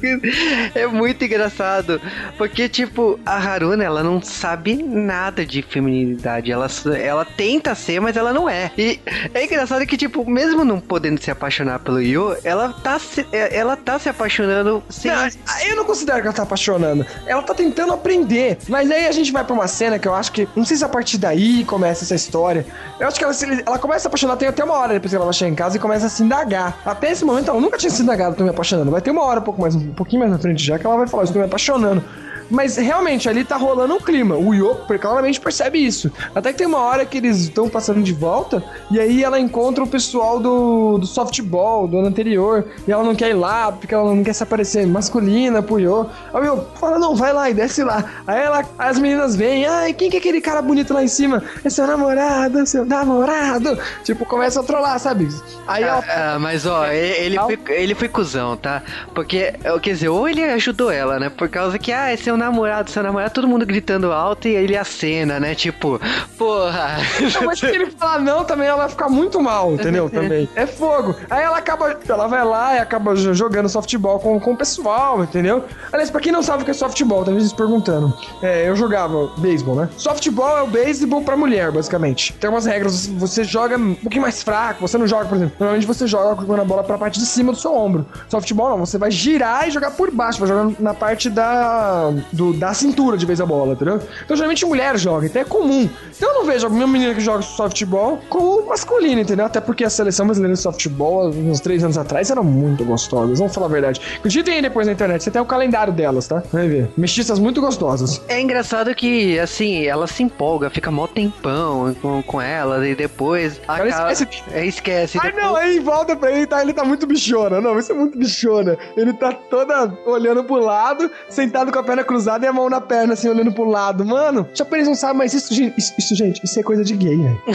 [0.74, 2.00] é muito engraçado.
[2.36, 6.50] Porque, tipo, a Haruna, ela não sabe nada de feminilidade.
[6.50, 6.68] Ela,
[7.00, 8.70] ela tenta ser, mas ela não é.
[8.76, 9.00] E
[9.34, 13.56] é engraçado que, tipo, mesmo não podendo se apaixonar pelo Yo, ela tá se, é,
[13.56, 15.10] ela tá se apaixonando sem.
[15.10, 15.28] Não,
[15.68, 17.04] eu não considero que ela tá apaixonando.
[17.26, 18.58] Ela tá tentando aprender.
[18.68, 20.48] Mas aí a gente vai pra uma cena que eu acho que.
[20.54, 22.66] Não sei se a partir daí começa essa história.
[22.98, 23.34] Eu acho que ela,
[23.66, 25.54] ela começa a se apaixonar, tem até uma hora depois que ela vai chegar em
[25.54, 26.80] casa e começa a se indagar.
[26.84, 28.90] Até esse momento ela nunca tinha se indagado, tô me apaixonando.
[28.90, 30.96] Vai ter uma hora um pouco mais, um pouquinho mais na frente já que ela
[30.96, 32.02] vai falar, estou me apaixonando.
[32.50, 34.36] Mas realmente ali tá rolando um clima.
[34.36, 36.10] O Yoko claramente percebe isso.
[36.34, 39.82] Até que tem uma hora que eles estão passando de volta e aí ela encontra
[39.82, 43.94] o pessoal do, do softball do ano anterior e ela não quer ir lá porque
[43.94, 46.06] ela não quer se aparecer masculina pro Yo.
[46.32, 48.04] Aí o Yo fala: Não, vai lá e desce lá.
[48.26, 51.08] Aí ela, aí as meninas vêm: Ai, quem que é aquele cara bonito lá em
[51.08, 51.42] cima?
[51.64, 53.78] É seu namorado, seu namorado.
[54.04, 55.28] Tipo, começa a trollar, sabe?
[55.66, 56.04] Aí ela.
[56.08, 58.82] Ah, ah, mas ó, ele, ele foi, ele foi cuzão, tá?
[59.14, 61.30] Porque, quer dizer, ou ele ajudou ela, né?
[61.30, 64.76] Por causa que, ah, é seu namorado, seu namorado, todo mundo gritando alto e ele
[64.76, 65.54] acena, né?
[65.54, 66.00] Tipo,
[66.38, 66.96] porra.
[67.34, 70.08] Não, mas se ele falar não, também ela vai ficar muito mal, entendeu?
[70.18, 70.48] Também.
[70.54, 71.14] É fogo.
[71.28, 71.98] Aí ela acaba.
[72.08, 75.64] Ela vai lá e acaba jo- jogando softball com, com o pessoal, entendeu?
[75.92, 78.12] Aliás, pra quem não sabe o que é softball, talvez vocês perguntando.
[78.42, 79.88] É, eu jogava beisebol, né?
[79.96, 82.32] Softball é o beisebol pra mulher, basicamente.
[82.34, 83.06] Tem umas regras.
[83.06, 85.54] Você joga um pouquinho mais fraco, você não joga, por exemplo.
[85.58, 88.06] Normalmente você joga jogando a bola pra parte de cima do seu ombro.
[88.28, 92.52] Softball não, você vai girar e jogar por baixo, vai jogar na parte da, do,
[92.52, 94.00] da cintura de vez a bola, entendeu?
[94.24, 95.88] Então geralmente mulher joga, então é comum.
[96.16, 99.46] Então eu não vejo alguma menina que joga softball como masculino, entendeu?
[99.46, 103.54] Até porque a seleção brasileira de softball, uns três anos atrás, era muito gostosa, vamos
[103.54, 104.00] falar a verdade.
[104.24, 106.42] Digitem aí depois na internet, você tem o calendário delas, tá?
[106.52, 106.90] Vai ver.
[106.96, 108.20] Mestiças muito gostosas.
[108.28, 113.60] É engraçado que, assim, ela se empolga, fica mó tempão com, com ela e depois.
[113.66, 115.18] Ela acaba- esquece É, esquece.
[115.20, 116.62] Ai depois- não, aí volta pra ele, tá?
[116.62, 117.60] Ele tá muito bichona.
[117.60, 118.76] Não, isso é muito bichona.
[118.96, 122.80] Ele tá toda olhando pro lado, sentado com a perna cruzada e a mão na
[122.80, 124.04] perna, assim, olhando pro lado.
[124.04, 127.16] Mano, japonês não sabe, mas isso, gente, isso, isso, gente, isso é coisa de gay,
[127.16, 127.36] né?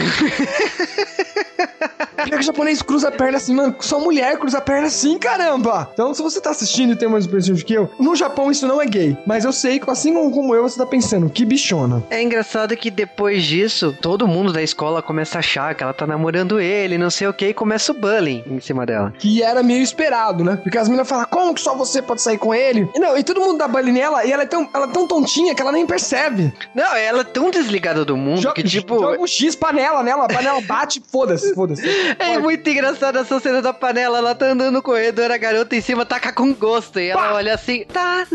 [2.24, 3.74] Pior que japonês cruza a perna assim, mano.
[3.80, 5.90] Só mulher cruza a perna assim, caramba.
[5.92, 8.80] Então, se você tá assistindo e tem mais de que eu, no Japão isso não
[8.80, 9.16] é gay.
[9.26, 12.02] Mas eu sei que, assim como eu, você tá pensando, que bichona.
[12.10, 16.06] É engraçado que depois disso, todo mundo da escola começa a achar que ela tá
[16.06, 19.12] namorando ele, não sei o que, e começa o bullying em cima dela.
[19.18, 20.56] Que era meio esperado, né?
[20.62, 22.88] Porque as meninas falam, como que só você pode sair com ele?
[22.94, 25.06] E não, e todo mundo dá bullying nela, e ela é tão, ela é tão
[25.06, 26.52] tontinha que ela nem percebe.
[26.74, 28.98] Não, ela é tão desligada do mundo Joga, que, tipo.
[29.00, 31.82] joga um X panela nela, a panela bate, foda-se, foda-se.
[32.18, 34.18] É muito engraçado essa cena da panela.
[34.18, 37.00] Ela tá andando no corredor, a garota em cima taca com gosto.
[37.00, 37.32] E ela Pá!
[37.34, 38.26] olha assim, tá.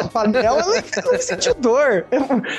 [0.00, 2.06] A panela, ela não sentiu dor.
[2.10, 2.18] É,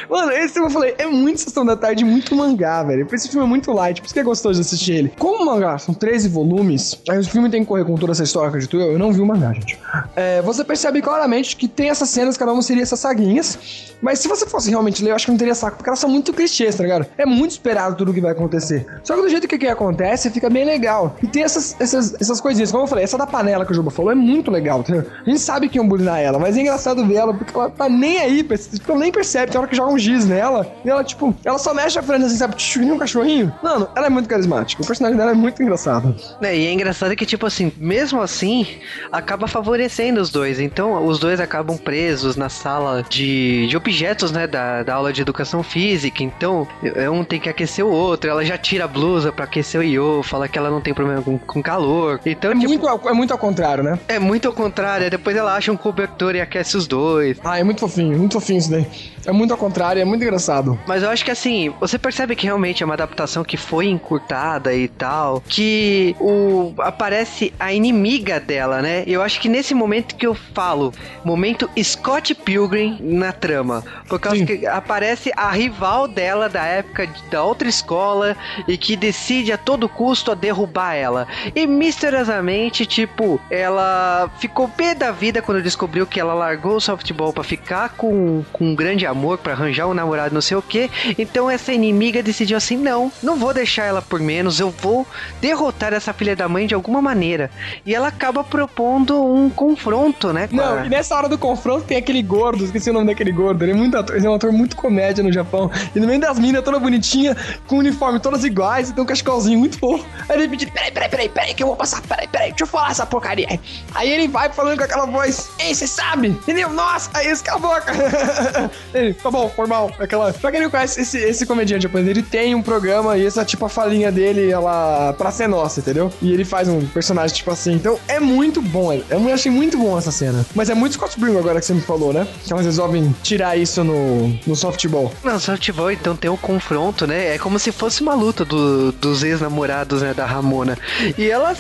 [0.10, 3.08] Mano, esse eu falei, é muito Sessão da Tarde, muito mangá, velho.
[3.12, 5.14] Esse filme é muito light, por isso que é gostoso de assistir ele.
[5.18, 8.24] Como o mangá são 13 volumes, aí o filme tem que correr com toda essa
[8.24, 8.94] história, acredito eu.
[8.94, 9.78] Eu não vi o mangá, gente.
[10.16, 13.88] É, você percebe claramente que tem essas cenas, cada uma seria essas saguinhas.
[14.02, 16.10] Mas se você fosse realmente ler, eu acho que não teria saco, porque elas são
[16.10, 17.06] muito clichês, tá ligado?
[17.18, 18.86] É muito esperado tudo o que vai acontecer.
[19.04, 21.16] Só que do jeito que, que acontece, fica bem legal.
[21.22, 23.90] E tem essas, essas, essas coisinhas, como eu falei, essa da panela que o Juba
[23.90, 25.06] falou é muito legal, entendeu?
[25.26, 27.90] A gente sabe que iam bulinar ela, mas é engraçado ver ela, porque ela tá
[27.90, 31.04] nem aí, tipo, ela nem percebe, tem hora que joga um giz nela, e ela,
[31.04, 33.54] tipo, ela só mexe a frente assim, sabe, tchu, que nem um cachorrinho.
[33.64, 36.16] Mano, ela é muito carismática, o personagem dela é muito engraçado.
[36.42, 38.68] É, e é engraçado que, tipo assim, mesmo assim,
[39.12, 40.60] acaba favorecendo os dois.
[40.60, 45.22] Então, os dois acabam presos na sala de, de objetos, né, da, da aula de
[45.22, 46.24] educação física.
[46.24, 46.68] Então,
[47.12, 48.30] um tem que aquecer o outro.
[48.30, 51.22] Ela já tira a blusa pra aquecer o Io, fala que ela não tem problema
[51.22, 52.20] com, com calor.
[52.26, 54.00] Então, É tipo, muito, ao- é muito ao contrário, né?
[54.08, 55.10] é muito ao contrário.
[55.10, 57.38] Depois ela acha um cobertor e aquece os dois.
[57.44, 58.86] Ah, é muito fofinho, muito fofinho isso daí.
[59.26, 60.80] É muito ao contrário, é muito engraçado.
[60.88, 64.74] Mas eu acho que assim, você percebe que realmente é uma adaptação que foi encurtada
[64.74, 69.04] e tal, que o aparece a inimiga dela, né?
[69.06, 70.94] Eu acho que nesse momento que eu falo,
[71.26, 74.46] momento Scott Pilgrim na trama, por causa Sim.
[74.46, 78.36] que aparece a rival dela da época da outra escola
[78.68, 81.28] e que decide a todo custo a derrubar ela.
[81.56, 87.34] E misteriosamente, tipo, ela ficou pé da vida quando descobriu que ela largou o softball
[87.34, 90.90] pra ficar com, com um grande amor, pra arranjar um namorado, não sei o que.
[91.18, 95.06] Então essa inimiga decidiu assim: não, não vou deixar ela por menos, eu vou
[95.42, 97.52] derrotar essa filha da mãe de alguma maneira.
[97.86, 100.48] E ela acaba propondo um confronto, né?
[100.48, 103.64] com Não, e nessa hora do confronto tem aquele gordo, esqueci o nome daquele gordo.
[103.64, 105.70] Ele é muito ator, ele é um ator muito comédia no Japão.
[105.96, 107.36] E no meio das minas, toda bonitinha,
[107.68, 110.06] com uniforme todas iguais, e tem um cachecolzinho muito fofo.
[110.30, 112.68] Aí ele pediu, peraí, peraí, peraí, peraí, que eu vou passar, peraí, peraí, deixa eu
[112.68, 113.48] falar essa porcaria.
[113.94, 114.10] aí.
[114.10, 116.30] Ele vai falando com aquela voz, ei, você sabe?
[116.30, 116.70] Entendeu?
[116.70, 117.92] Nossa, aí esse cala a boca.
[118.94, 119.92] ele, tá bom, formal.
[120.00, 120.32] Aquela.
[120.34, 123.66] Pra quem não conhece esse, esse comediante japonês, ele tem um programa e essa, tipo,
[123.66, 126.12] a falinha dele, ela, pra ser nossa, entendeu?
[126.22, 127.74] E ele faz um personagem, tipo assim.
[127.74, 130.46] Então é muito bom, é- eu achei muito bom essa cena.
[130.56, 132.28] Mas é muito Scott Pilgrim agora que você me falou, né?
[132.46, 135.12] Que elas resolvem tirar isso no, no softball.
[135.24, 137.36] Não, softball, então tem um confronto, né?
[137.36, 140.78] É como se fosse uma luta do- dos ex-namorados, né, da Ramona.
[141.18, 141.56] E ela,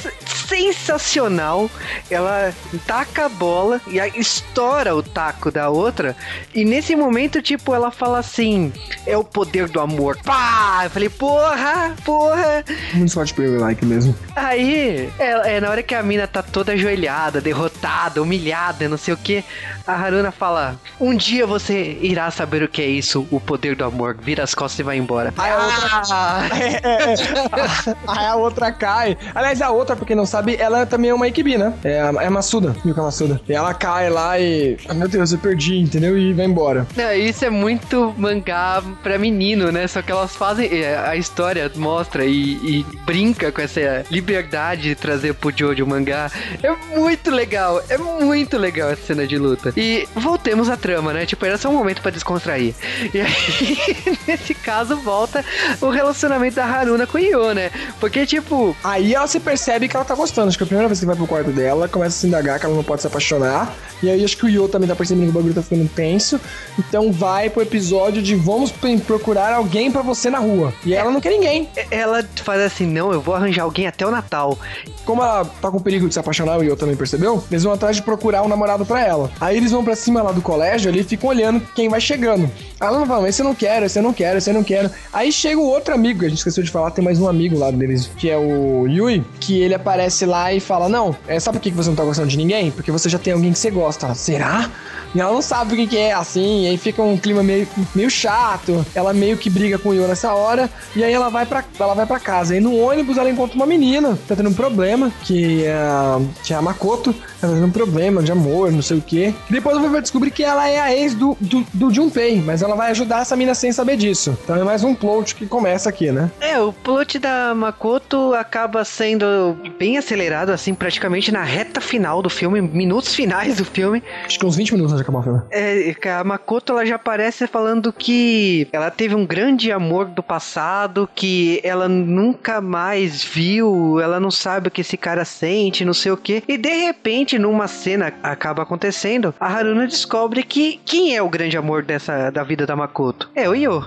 [0.48, 1.70] sensacional,
[2.10, 2.54] ela
[2.86, 6.16] taca a bola e aí estoura o taco da outra.
[6.54, 8.72] E nesse momento, tipo, ela fala assim:
[9.06, 10.18] é o poder do amor.
[10.24, 10.82] Pá!
[10.84, 12.64] Eu falei, porra, porra.
[12.94, 14.16] Muito Scott Pilgrim-like mesmo.
[14.36, 19.14] Aí, é, é na hora que a mina tá toda ajoelhada, derrotada, humilhada, não sei
[19.14, 19.44] o que,
[19.88, 23.84] a Haruna fala: Um dia você irá saber o que é isso, o poder do
[23.86, 24.18] amor.
[24.22, 25.34] Vira as costas e vai embora.
[25.38, 26.48] Aí a outra- Ah!
[26.58, 27.96] É, é, é.
[28.08, 29.18] Aí a outra cai.
[29.34, 31.74] Aliás, a outra, pra quem não sabe, ela também é uma Ikibi, né?
[31.84, 33.40] É a, é a Massuda, Yuka Massuda.
[33.48, 34.78] E ela cai lá e.
[34.88, 36.18] Ah, meu Deus, eu perdi, entendeu?
[36.18, 36.86] E vai embora.
[36.96, 39.88] Não, isso é muito mangá pra menino, né?
[39.88, 40.70] Só que elas fazem.
[40.86, 46.30] A história mostra e, e brinca com essa liberdade de trazer pro Jojo o mangá.
[46.64, 49.74] É muito legal, é muito legal essa cena de luta.
[49.78, 51.26] E voltemos à trama, né?
[51.26, 52.74] Tipo, era só um momento pra descontrair.
[53.14, 55.46] E aí, nesse caso, volta
[55.80, 57.70] o relacionamento da Haruna com o Io, né?
[58.00, 60.48] Porque, tipo, Aí ela se percebe que ela tá gostando.
[60.48, 62.60] Acho que a primeira vez que vai pro quarto dela, ela começa a se indagar
[62.60, 63.76] que ela não pode se apaixonar.
[64.02, 66.40] E aí acho que o Yo também tá percebendo que o bagulho tá ficando tenso.
[66.80, 68.72] Então vai pro episódio de vamos
[69.06, 70.74] procurar alguém pra você na rua.
[70.86, 71.70] E ela não quer ninguém.
[71.92, 74.58] ela faz assim: não, eu vou arranjar alguém até o Natal.
[75.06, 77.96] Como ela tá com perigo de se apaixonar, o Yo também percebeu, eles vão atrás
[77.96, 79.32] de procurar um namorado pra ela.
[79.40, 82.50] Aí eles vão pra cima lá do colégio ali e ficam olhando quem vai chegando.
[82.80, 84.64] Aí ela não fala, esse eu não quero, esse eu não quero, esse eu não
[84.64, 84.90] quero.
[85.12, 87.72] Aí chega o outro amigo, a gente esqueceu de falar, tem mais um amigo lá
[87.72, 91.64] deles, que é o Yui, que ele aparece lá e fala: Não, é, sabe por
[91.64, 92.72] que você não tá gostando de ninguém?
[92.72, 94.14] Porque você já tem alguém que você gosta.
[94.14, 94.70] Será?
[95.16, 98.10] E ela não sabe o que, é, assim, e aí fica um clima meio, meio
[98.10, 98.86] chato.
[98.94, 101.94] Ela meio que briga com o Yo nessa hora, e aí ela vai pra, ela
[101.94, 102.56] vai pra casa.
[102.56, 106.54] E no ônibus ela encontra uma menina, tá tendo um problema, que é, a- que
[106.54, 109.34] é a Makoto, ela tá tendo um problema de amor, não sei o quê.
[109.50, 112.92] Depois vai descobrir que ela é a ex do, do, do Junpei, mas ela vai
[112.92, 114.38] ajudar essa mina sem saber disso.
[114.44, 116.32] Então é mais um plot que começa aqui, né?
[116.40, 122.30] É, o plot da Makoto acaba sendo bem acelerado, assim, praticamente na reta final do
[122.30, 124.04] filme, minutos finais do filme.
[124.26, 125.42] Acho que uns 20 minutos antes de acabar o filme.
[125.52, 131.10] É, a Makoto ela já aparece falando que ela teve um grande amor do passado,
[131.14, 136.12] que ela nunca mais viu, ela não sabe o que esse cara sente, não sei
[136.12, 136.44] o que.
[136.48, 141.58] E de repente, numa cena acaba acontecendo, a Haruna descobre que quem é o grande
[141.58, 143.30] amor dessa da vida da Makoto?
[143.34, 143.84] É o Yo.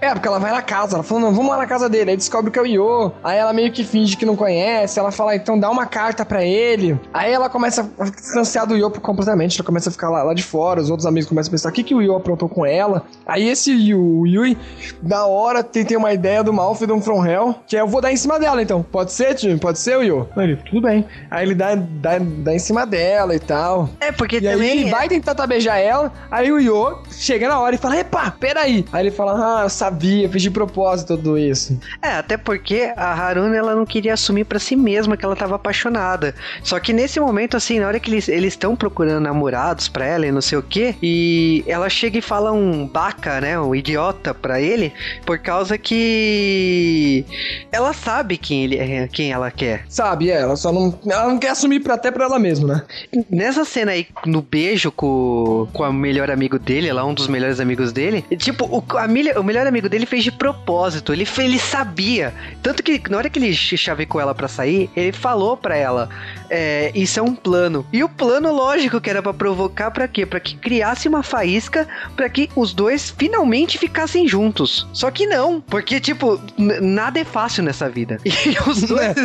[0.00, 2.12] É, porque ela vai na casa, ela fala, não, vamos lá na casa dele.
[2.12, 3.12] Aí descobre que é o Yo.
[3.22, 4.98] Aí ela meio que finge que não conhece.
[4.98, 6.98] Ela fala, então dá uma carta pra ele.
[7.12, 9.58] Aí ela começa a distanciar do Yo completamente.
[9.58, 10.80] Ela começa a ficar lá, lá de fora.
[10.80, 13.02] Os outros amigos começam a pensar, o que, que o Yo aprontou com ela?
[13.26, 14.56] Aí esse Yu, Yui,
[15.02, 18.12] da hora, tem, tem uma ideia do Malfidon From Hell, que é eu vou dar
[18.12, 18.82] em cima dela, então.
[18.82, 19.58] Pode ser, tio?
[19.58, 20.28] Pode ser, o Yo?
[20.36, 21.04] Aí ele, tudo bem.
[21.30, 23.88] Aí ele dá, dá, dá em cima dela e tal.
[24.00, 24.70] É, porque E aí também.
[24.80, 28.84] ele vai tentar beijar ela, aí o Yo chega na hora e fala, epa, peraí.
[28.92, 31.78] Aí ele fala, ah, eu sabia, fiz de propósito tudo isso.
[32.02, 35.56] É, até porque a Haruna ela não queria assumir pra si mesma que ela tava
[35.56, 36.34] apaixonada.
[36.62, 40.26] Só que nesse momento, assim, na hora que eles eles estão procurando namorados pra ela
[40.26, 44.34] e não sei o que, e ela chega e fala um baca, né, um idiota
[44.34, 44.92] pra ele,
[45.24, 47.24] por causa que
[47.72, 49.84] ela sabe quem ele é, quem ela quer.
[49.88, 52.68] Sabe, é, ela só não, ela não quer assumir pra, até pra ela mesma,
[53.12, 53.22] né?
[53.30, 57.60] Nessa cena aí, no beijo com, com o melhor amigo dele, lá um dos melhores
[57.60, 61.58] amigos dele, tipo, o, a milha- o melhor amigo dele fez de propósito, ele, ele
[61.58, 62.32] sabia.
[62.62, 66.08] Tanto que na hora que ele ch- chavecou ela pra sair, ele falou pra ela,
[66.48, 67.86] é, isso é um plano.
[67.92, 70.24] E o plano lógico que era pra provocar pra quê?
[70.24, 71.86] Pra que criasse uma faísca
[72.16, 74.86] pra que os dois finalmente ficassem juntos.
[74.94, 78.18] Só que não, porque, tipo, nada é fácil nessa vida.
[78.48, 79.16] E os dois,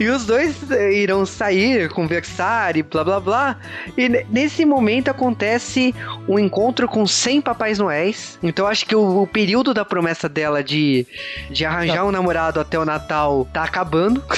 [0.00, 3.56] e os dois eh, irão sair, conversar e blá blá blá.
[3.96, 5.94] E ne- nesse momento acontece
[6.28, 8.38] um encontro com 100 Papais Noéis.
[8.42, 11.06] Então acho que o, o período da promessa dela de,
[11.50, 14.22] de arranjar um namorado até o Natal tá acabando.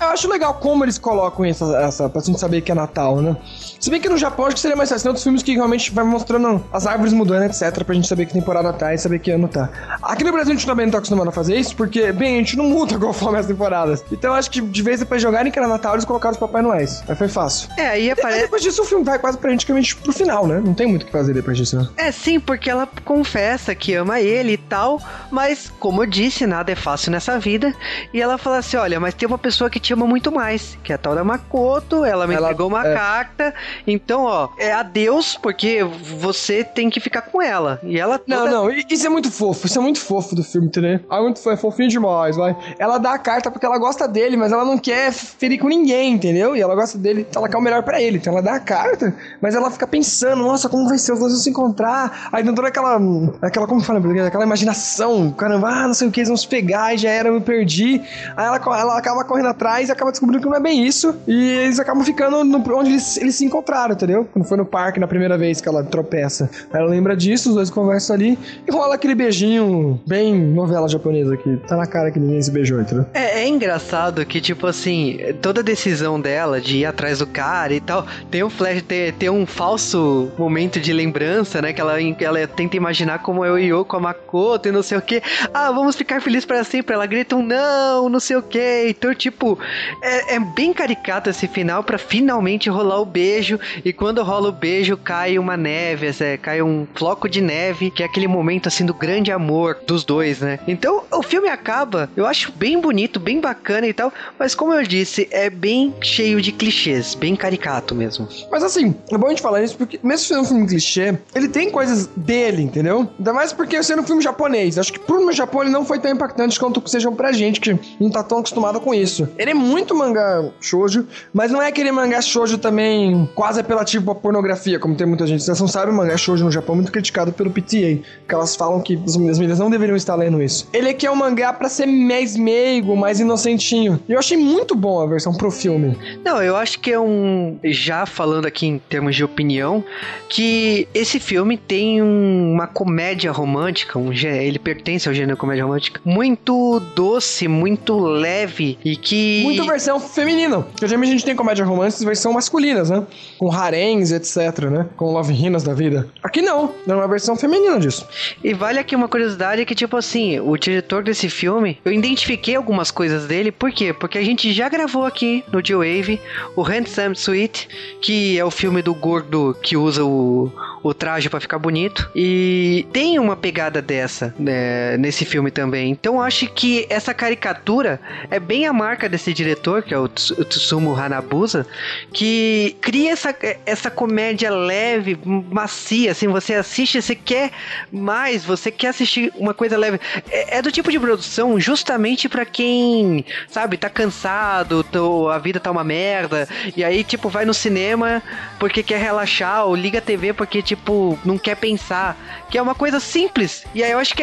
[0.00, 3.36] Eu acho legal como eles colocam essa, essa pra gente saber que é Natal, né?
[3.78, 5.02] Se bem que no Japão acho que seria mais fácil.
[5.04, 8.32] Tem outros filmes que realmente vai mostrando as árvores mudando, etc, pra gente saber que
[8.32, 9.68] temporada tá e saber que ano tá.
[10.02, 12.38] Aqui no Brasil a gente também não tá acostumado a fazer isso, porque, bem, a
[12.38, 14.02] gente não muda conforme as temporadas.
[14.10, 16.62] Então eu acho que de vez depois jogarem que era Natal, eles colocaram os Papai
[16.62, 17.02] Noéis.
[17.08, 17.68] Aí foi fácil.
[17.76, 18.40] é, aí Aí aparece.
[18.42, 20.60] depois disso o filme vai quase praticamente pro final, né?
[20.64, 21.86] Não tem muito o que fazer depois disso, né?
[21.98, 24.98] É sim, porque ela confessa que ama ele e tal,
[25.30, 27.74] mas como eu disse, nada é fácil nessa vida.
[28.14, 30.90] E ela fala assim: olha, mas tem uma pessoa que te ama muito mais, que
[30.90, 32.94] é a tal da Makoto, ela me Ela- entregou uma é.
[32.94, 33.54] carta,
[33.86, 37.78] então, ó, é adeus, porque você tem que ficar com ela.
[37.82, 40.42] E ela Não, toda- não, i- isso é muito fofo, isso é muito fofo do
[40.42, 41.00] filme, entendeu?
[41.10, 42.56] Ah, é muito fofo, é fofinho demais, vai.
[42.78, 46.12] Ela dá a carta porque ela gosta dele, mas ela não quer ferir com ninguém,
[46.14, 46.56] entendeu?
[46.56, 48.16] E ela gosta dele, ela quer o melhor pra ele.
[48.16, 51.42] Então ela dá a carta, mas ela fica pensando, nossa, como vai ser os dois
[51.42, 52.28] se encontrar?
[52.32, 52.98] Aí dentro daquela,
[53.42, 54.26] aquela, como fala, português?
[54.26, 57.28] aquela imaginação, caramba, ah, não sei o que, eles vão se pegar, e já era,
[57.28, 58.00] eu me perdi.
[58.36, 61.14] Aí ela, ela acaba correndo atrás e acaba descobrindo que não é bem isso.
[61.26, 64.26] E eles acabam ficando no- onde eles, eles se encontraram, entendeu?
[64.32, 66.48] Quando foi no parque na primeira vez que ela tropeça.
[66.72, 71.56] Ela lembra disso, os dois conversam ali e rola aquele beijinho bem novela japonesa que
[71.68, 73.06] tá na cara que ninguém se beijou, entendeu?
[73.14, 77.80] É, é engraçado que, tipo assim, toda decisão dela de ir atrás do cara e
[77.80, 81.72] tal, tem um flash, tem, tem um falso momento de lembrança, né?
[81.72, 84.96] Que ela, ela tenta imaginar como é o Yo com a Makoto e não sei
[84.96, 85.20] o que.
[85.52, 86.94] Ah, vamos ficar felizes para sempre.
[86.94, 88.86] Ela grita um não, não sei o que.
[88.88, 89.58] Então, tipo,
[90.00, 93.58] é, é bem caricato esse final pra finalmente rolar o beijo.
[93.84, 98.02] E quando rola o beijo, cai uma neve, é, cai um floco de neve, que
[98.02, 100.60] é aquele momento assim do grande amor dos dois, né?
[100.68, 104.82] Então o filme acaba, eu acho bem bonito, bem bacana e tal, mas como eu
[104.82, 108.28] disse, é bem cheio de clichês, bem caricato mesmo.
[108.50, 111.48] Mas assim, é bom a gente falar isso porque, mesmo sendo um filme clichê, ele
[111.48, 113.10] tem coisas dele, entendeu?
[113.18, 114.78] Ainda mais porque sendo um filme japonês.
[114.78, 118.10] Acho que pro Japão ele não foi tão impactante quanto sejam pra gente, que não
[118.10, 119.28] tá tão acostumado com isso.
[119.38, 124.14] Ele é muito mangá shoujo, mas não é aquele mangá shoujo também quase apelativo à
[124.14, 125.42] pornografia, como tem muita gente.
[125.42, 128.80] Vocês não sabem, mangá shoujo no Japão é muito criticado pelo PTA, que elas falam
[128.80, 130.68] que as meninas não deveriam estar lendo isso.
[130.72, 134.00] Ele aqui é um mangá pra ser mais meigo, mais inocentinho.
[134.08, 135.96] Eu achei muito bom a versão pro filme.
[136.24, 137.58] Não, eu acho que é um.
[137.64, 139.84] Já falando aqui em termos de opinião,
[140.28, 145.64] que esse filme tem um- uma comédia romântica romântica, um ele pertence ao gênero comédia
[145.64, 149.42] romântica, muito doce, muito leve e que.
[149.44, 150.60] Muito versão feminina.
[150.62, 153.06] Porque geralmente a gente tem comédia romântica versão masculinas, né?
[153.38, 154.86] Com haréns, etc, né?
[154.96, 156.08] Com love hinas da vida.
[156.22, 156.74] Aqui não.
[156.86, 158.06] É uma versão feminina disso.
[158.42, 162.90] E vale aqui uma curiosidade que, tipo assim, o diretor desse filme, eu identifiquei algumas
[162.90, 163.92] coisas dele, por quê?
[163.92, 166.20] Porque a gente já gravou aqui no G-Wave
[166.56, 167.68] o Handsome Sweet,
[168.00, 170.50] que é o filme do gordo que usa o,
[170.82, 172.10] o traje pra ficar bonito.
[172.14, 175.90] E tem uma pegada dessa né, nesse filme também.
[175.90, 178.00] Então acho que essa caricatura
[178.30, 181.66] é bem a marca desse diretor, que é o Ts- o Tsumu Hanabusa,
[182.12, 183.34] que cria essa,
[183.66, 187.50] essa comédia leve, macia, assim, você assiste, você quer
[187.92, 190.00] mais, você quer assistir uma coisa leve.
[190.30, 195.60] É, é do tipo de produção justamente pra quem, sabe, tá cansado, tô- a vida
[195.60, 198.22] tá uma merda, e aí, tipo, vai no cinema
[198.58, 202.16] porque quer relaxar, ou liga a TV porque, tipo, não quer pensar.
[202.48, 203.64] Que é uma coisa simples.
[203.74, 204.22] E aí eu acho que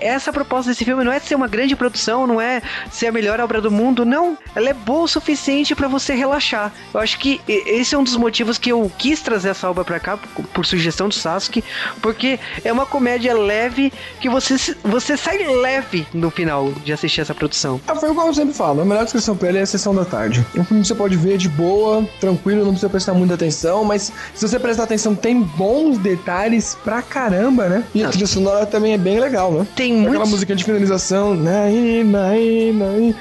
[0.00, 3.40] essa proposta desse filme não é ser uma grande produção, não é ser a melhor
[3.40, 4.38] obra do mundo, não.
[4.54, 6.72] Ela é boa o suficiente pra você relaxar.
[6.94, 9.98] Eu acho que esse é um dos motivos que eu quis trazer essa obra pra
[9.98, 11.64] cá, por, sugestão do Sasuke,
[12.00, 17.34] porque é uma comédia leve que você, você sai leve no final de assistir essa
[17.34, 17.80] produção.
[17.88, 20.04] Ah, foi igual eu sempre falo, a melhor descrição pra ele é a sessão da
[20.04, 20.44] tarde.
[20.56, 24.12] Um filme que você pode ver de boa, tranquilo, não precisa prestar muita atenção, mas
[24.34, 27.84] se você prestar atenção, tem bons detalhes pra caramba, né?
[27.94, 29.66] E a trilha sonora também é bem legal, né?
[29.74, 30.30] Tem Aquela muitos...
[30.30, 31.34] musiquinha de finalização.
[31.34, 33.14] Nai, nai, nai.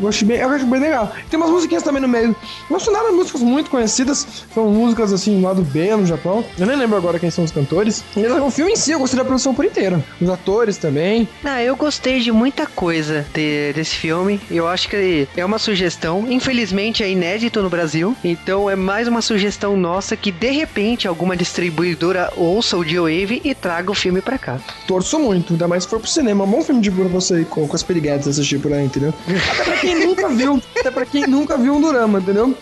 [0.00, 1.12] Eu acho bem, eu acho bem legal.
[1.28, 2.34] Tem umas musiquinhas também no meio.
[2.70, 4.26] Não são nada músicas muito conhecidas.
[4.54, 6.44] São músicas assim, lá do B no Japão.
[6.58, 8.04] Eu nem lembro agora quem são os cantores.
[8.44, 10.02] O filme em si, eu gostei da produção por inteira.
[10.20, 11.28] Os atores também.
[11.44, 14.40] Ah, eu gostei de muita coisa de- desse filme.
[14.50, 16.26] Eu acho que é uma sugestão.
[16.30, 18.16] Infelizmente é inédito no Brasil.
[18.22, 23.54] Então é mais uma sugestão nossa que de repente alguma distribuidora ouça o G-Wave e
[23.54, 24.58] traga o filme pra cá.
[24.86, 26.44] Torço muito, ainda mais se for pro cinema.
[26.44, 29.12] Um bom filme de pra você com, com as piriguetes assistir por aí, entendeu?
[29.52, 30.62] Até pra quem nunca viu.
[30.78, 32.54] Até pra quem nunca viu um Durama, entendeu?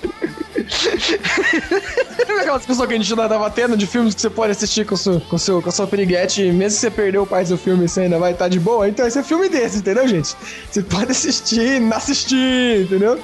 [2.41, 4.97] Aquelas pessoas que a gente ainda tava tendo de filmes que você pode assistir com,
[4.97, 7.89] seu, com, seu, com a sua piriguete, mesmo que você perdeu o parte do filme,
[7.89, 8.89] você ainda vai estar de boa?
[8.89, 10.35] Então esse é filme desse, entendeu, gente?
[10.71, 13.19] Você pode assistir, não assistir, entendeu?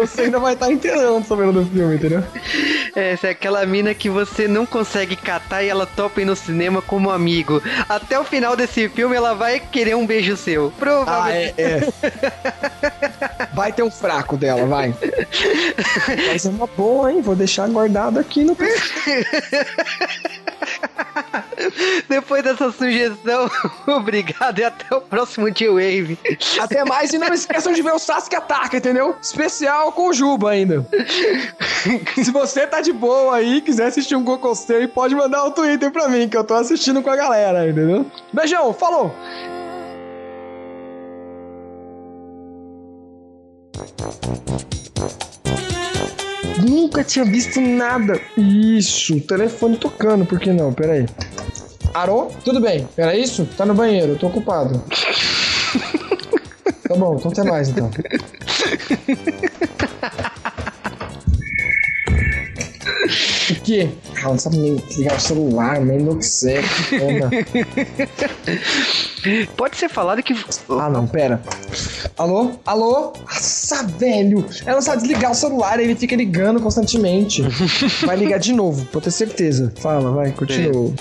[0.00, 2.22] Você ainda vai estar inteirão sabendo do filme, entendeu?
[2.94, 6.36] É, Essa é aquela mina que você não consegue catar e ela topa ir no
[6.36, 7.62] cinema como amigo.
[7.88, 10.72] Até o final desse filme ela vai querer um beijo seu.
[10.76, 11.54] Ah, Provavelmente.
[11.58, 13.46] é, é.
[13.54, 14.94] Vai ter um fraco dela, vai.
[16.28, 17.20] Mas é uma boa, hein?
[17.20, 18.56] Vou deixar guardado aqui no
[22.08, 23.50] Depois dessa sugestão,
[23.86, 26.18] obrigado e até o próximo G-Wave.
[26.60, 29.16] Até mais e não esqueçam de ver o Sasuke Ataca, entendeu?
[29.20, 30.86] Especial com o Juba ainda.
[32.14, 36.08] Se você tá de boa aí, quiser assistir um Gokostei, pode mandar o Twitter pra
[36.08, 38.06] mim, que eu tô assistindo com a galera, entendeu?
[38.32, 39.14] Beijão, falou!
[46.60, 48.20] Nunca tinha visto nada.
[48.36, 50.72] Isso, telefone tocando, por que não?
[50.72, 51.06] Pera aí.
[51.94, 52.30] Arô?
[52.44, 53.46] Tudo bem, era isso?
[53.56, 54.82] Tá no banheiro, tô ocupado.
[56.88, 57.88] Tá bom, então até mais então.
[63.52, 63.88] O quê?
[64.18, 66.24] Ah, não sabe nem ligar o celular, nem no que
[69.56, 70.34] Pode ser falado que.
[70.68, 71.40] Ah, não, pera.
[72.18, 72.52] Alô?
[72.66, 73.12] Alô?
[73.24, 74.44] Nossa, velho!
[74.64, 77.42] Ela não sabe desligar o celular, ele fica ligando constantemente.
[78.04, 79.72] Vai ligar de novo, pode ter certeza.
[79.76, 80.92] Fala, vai, continua.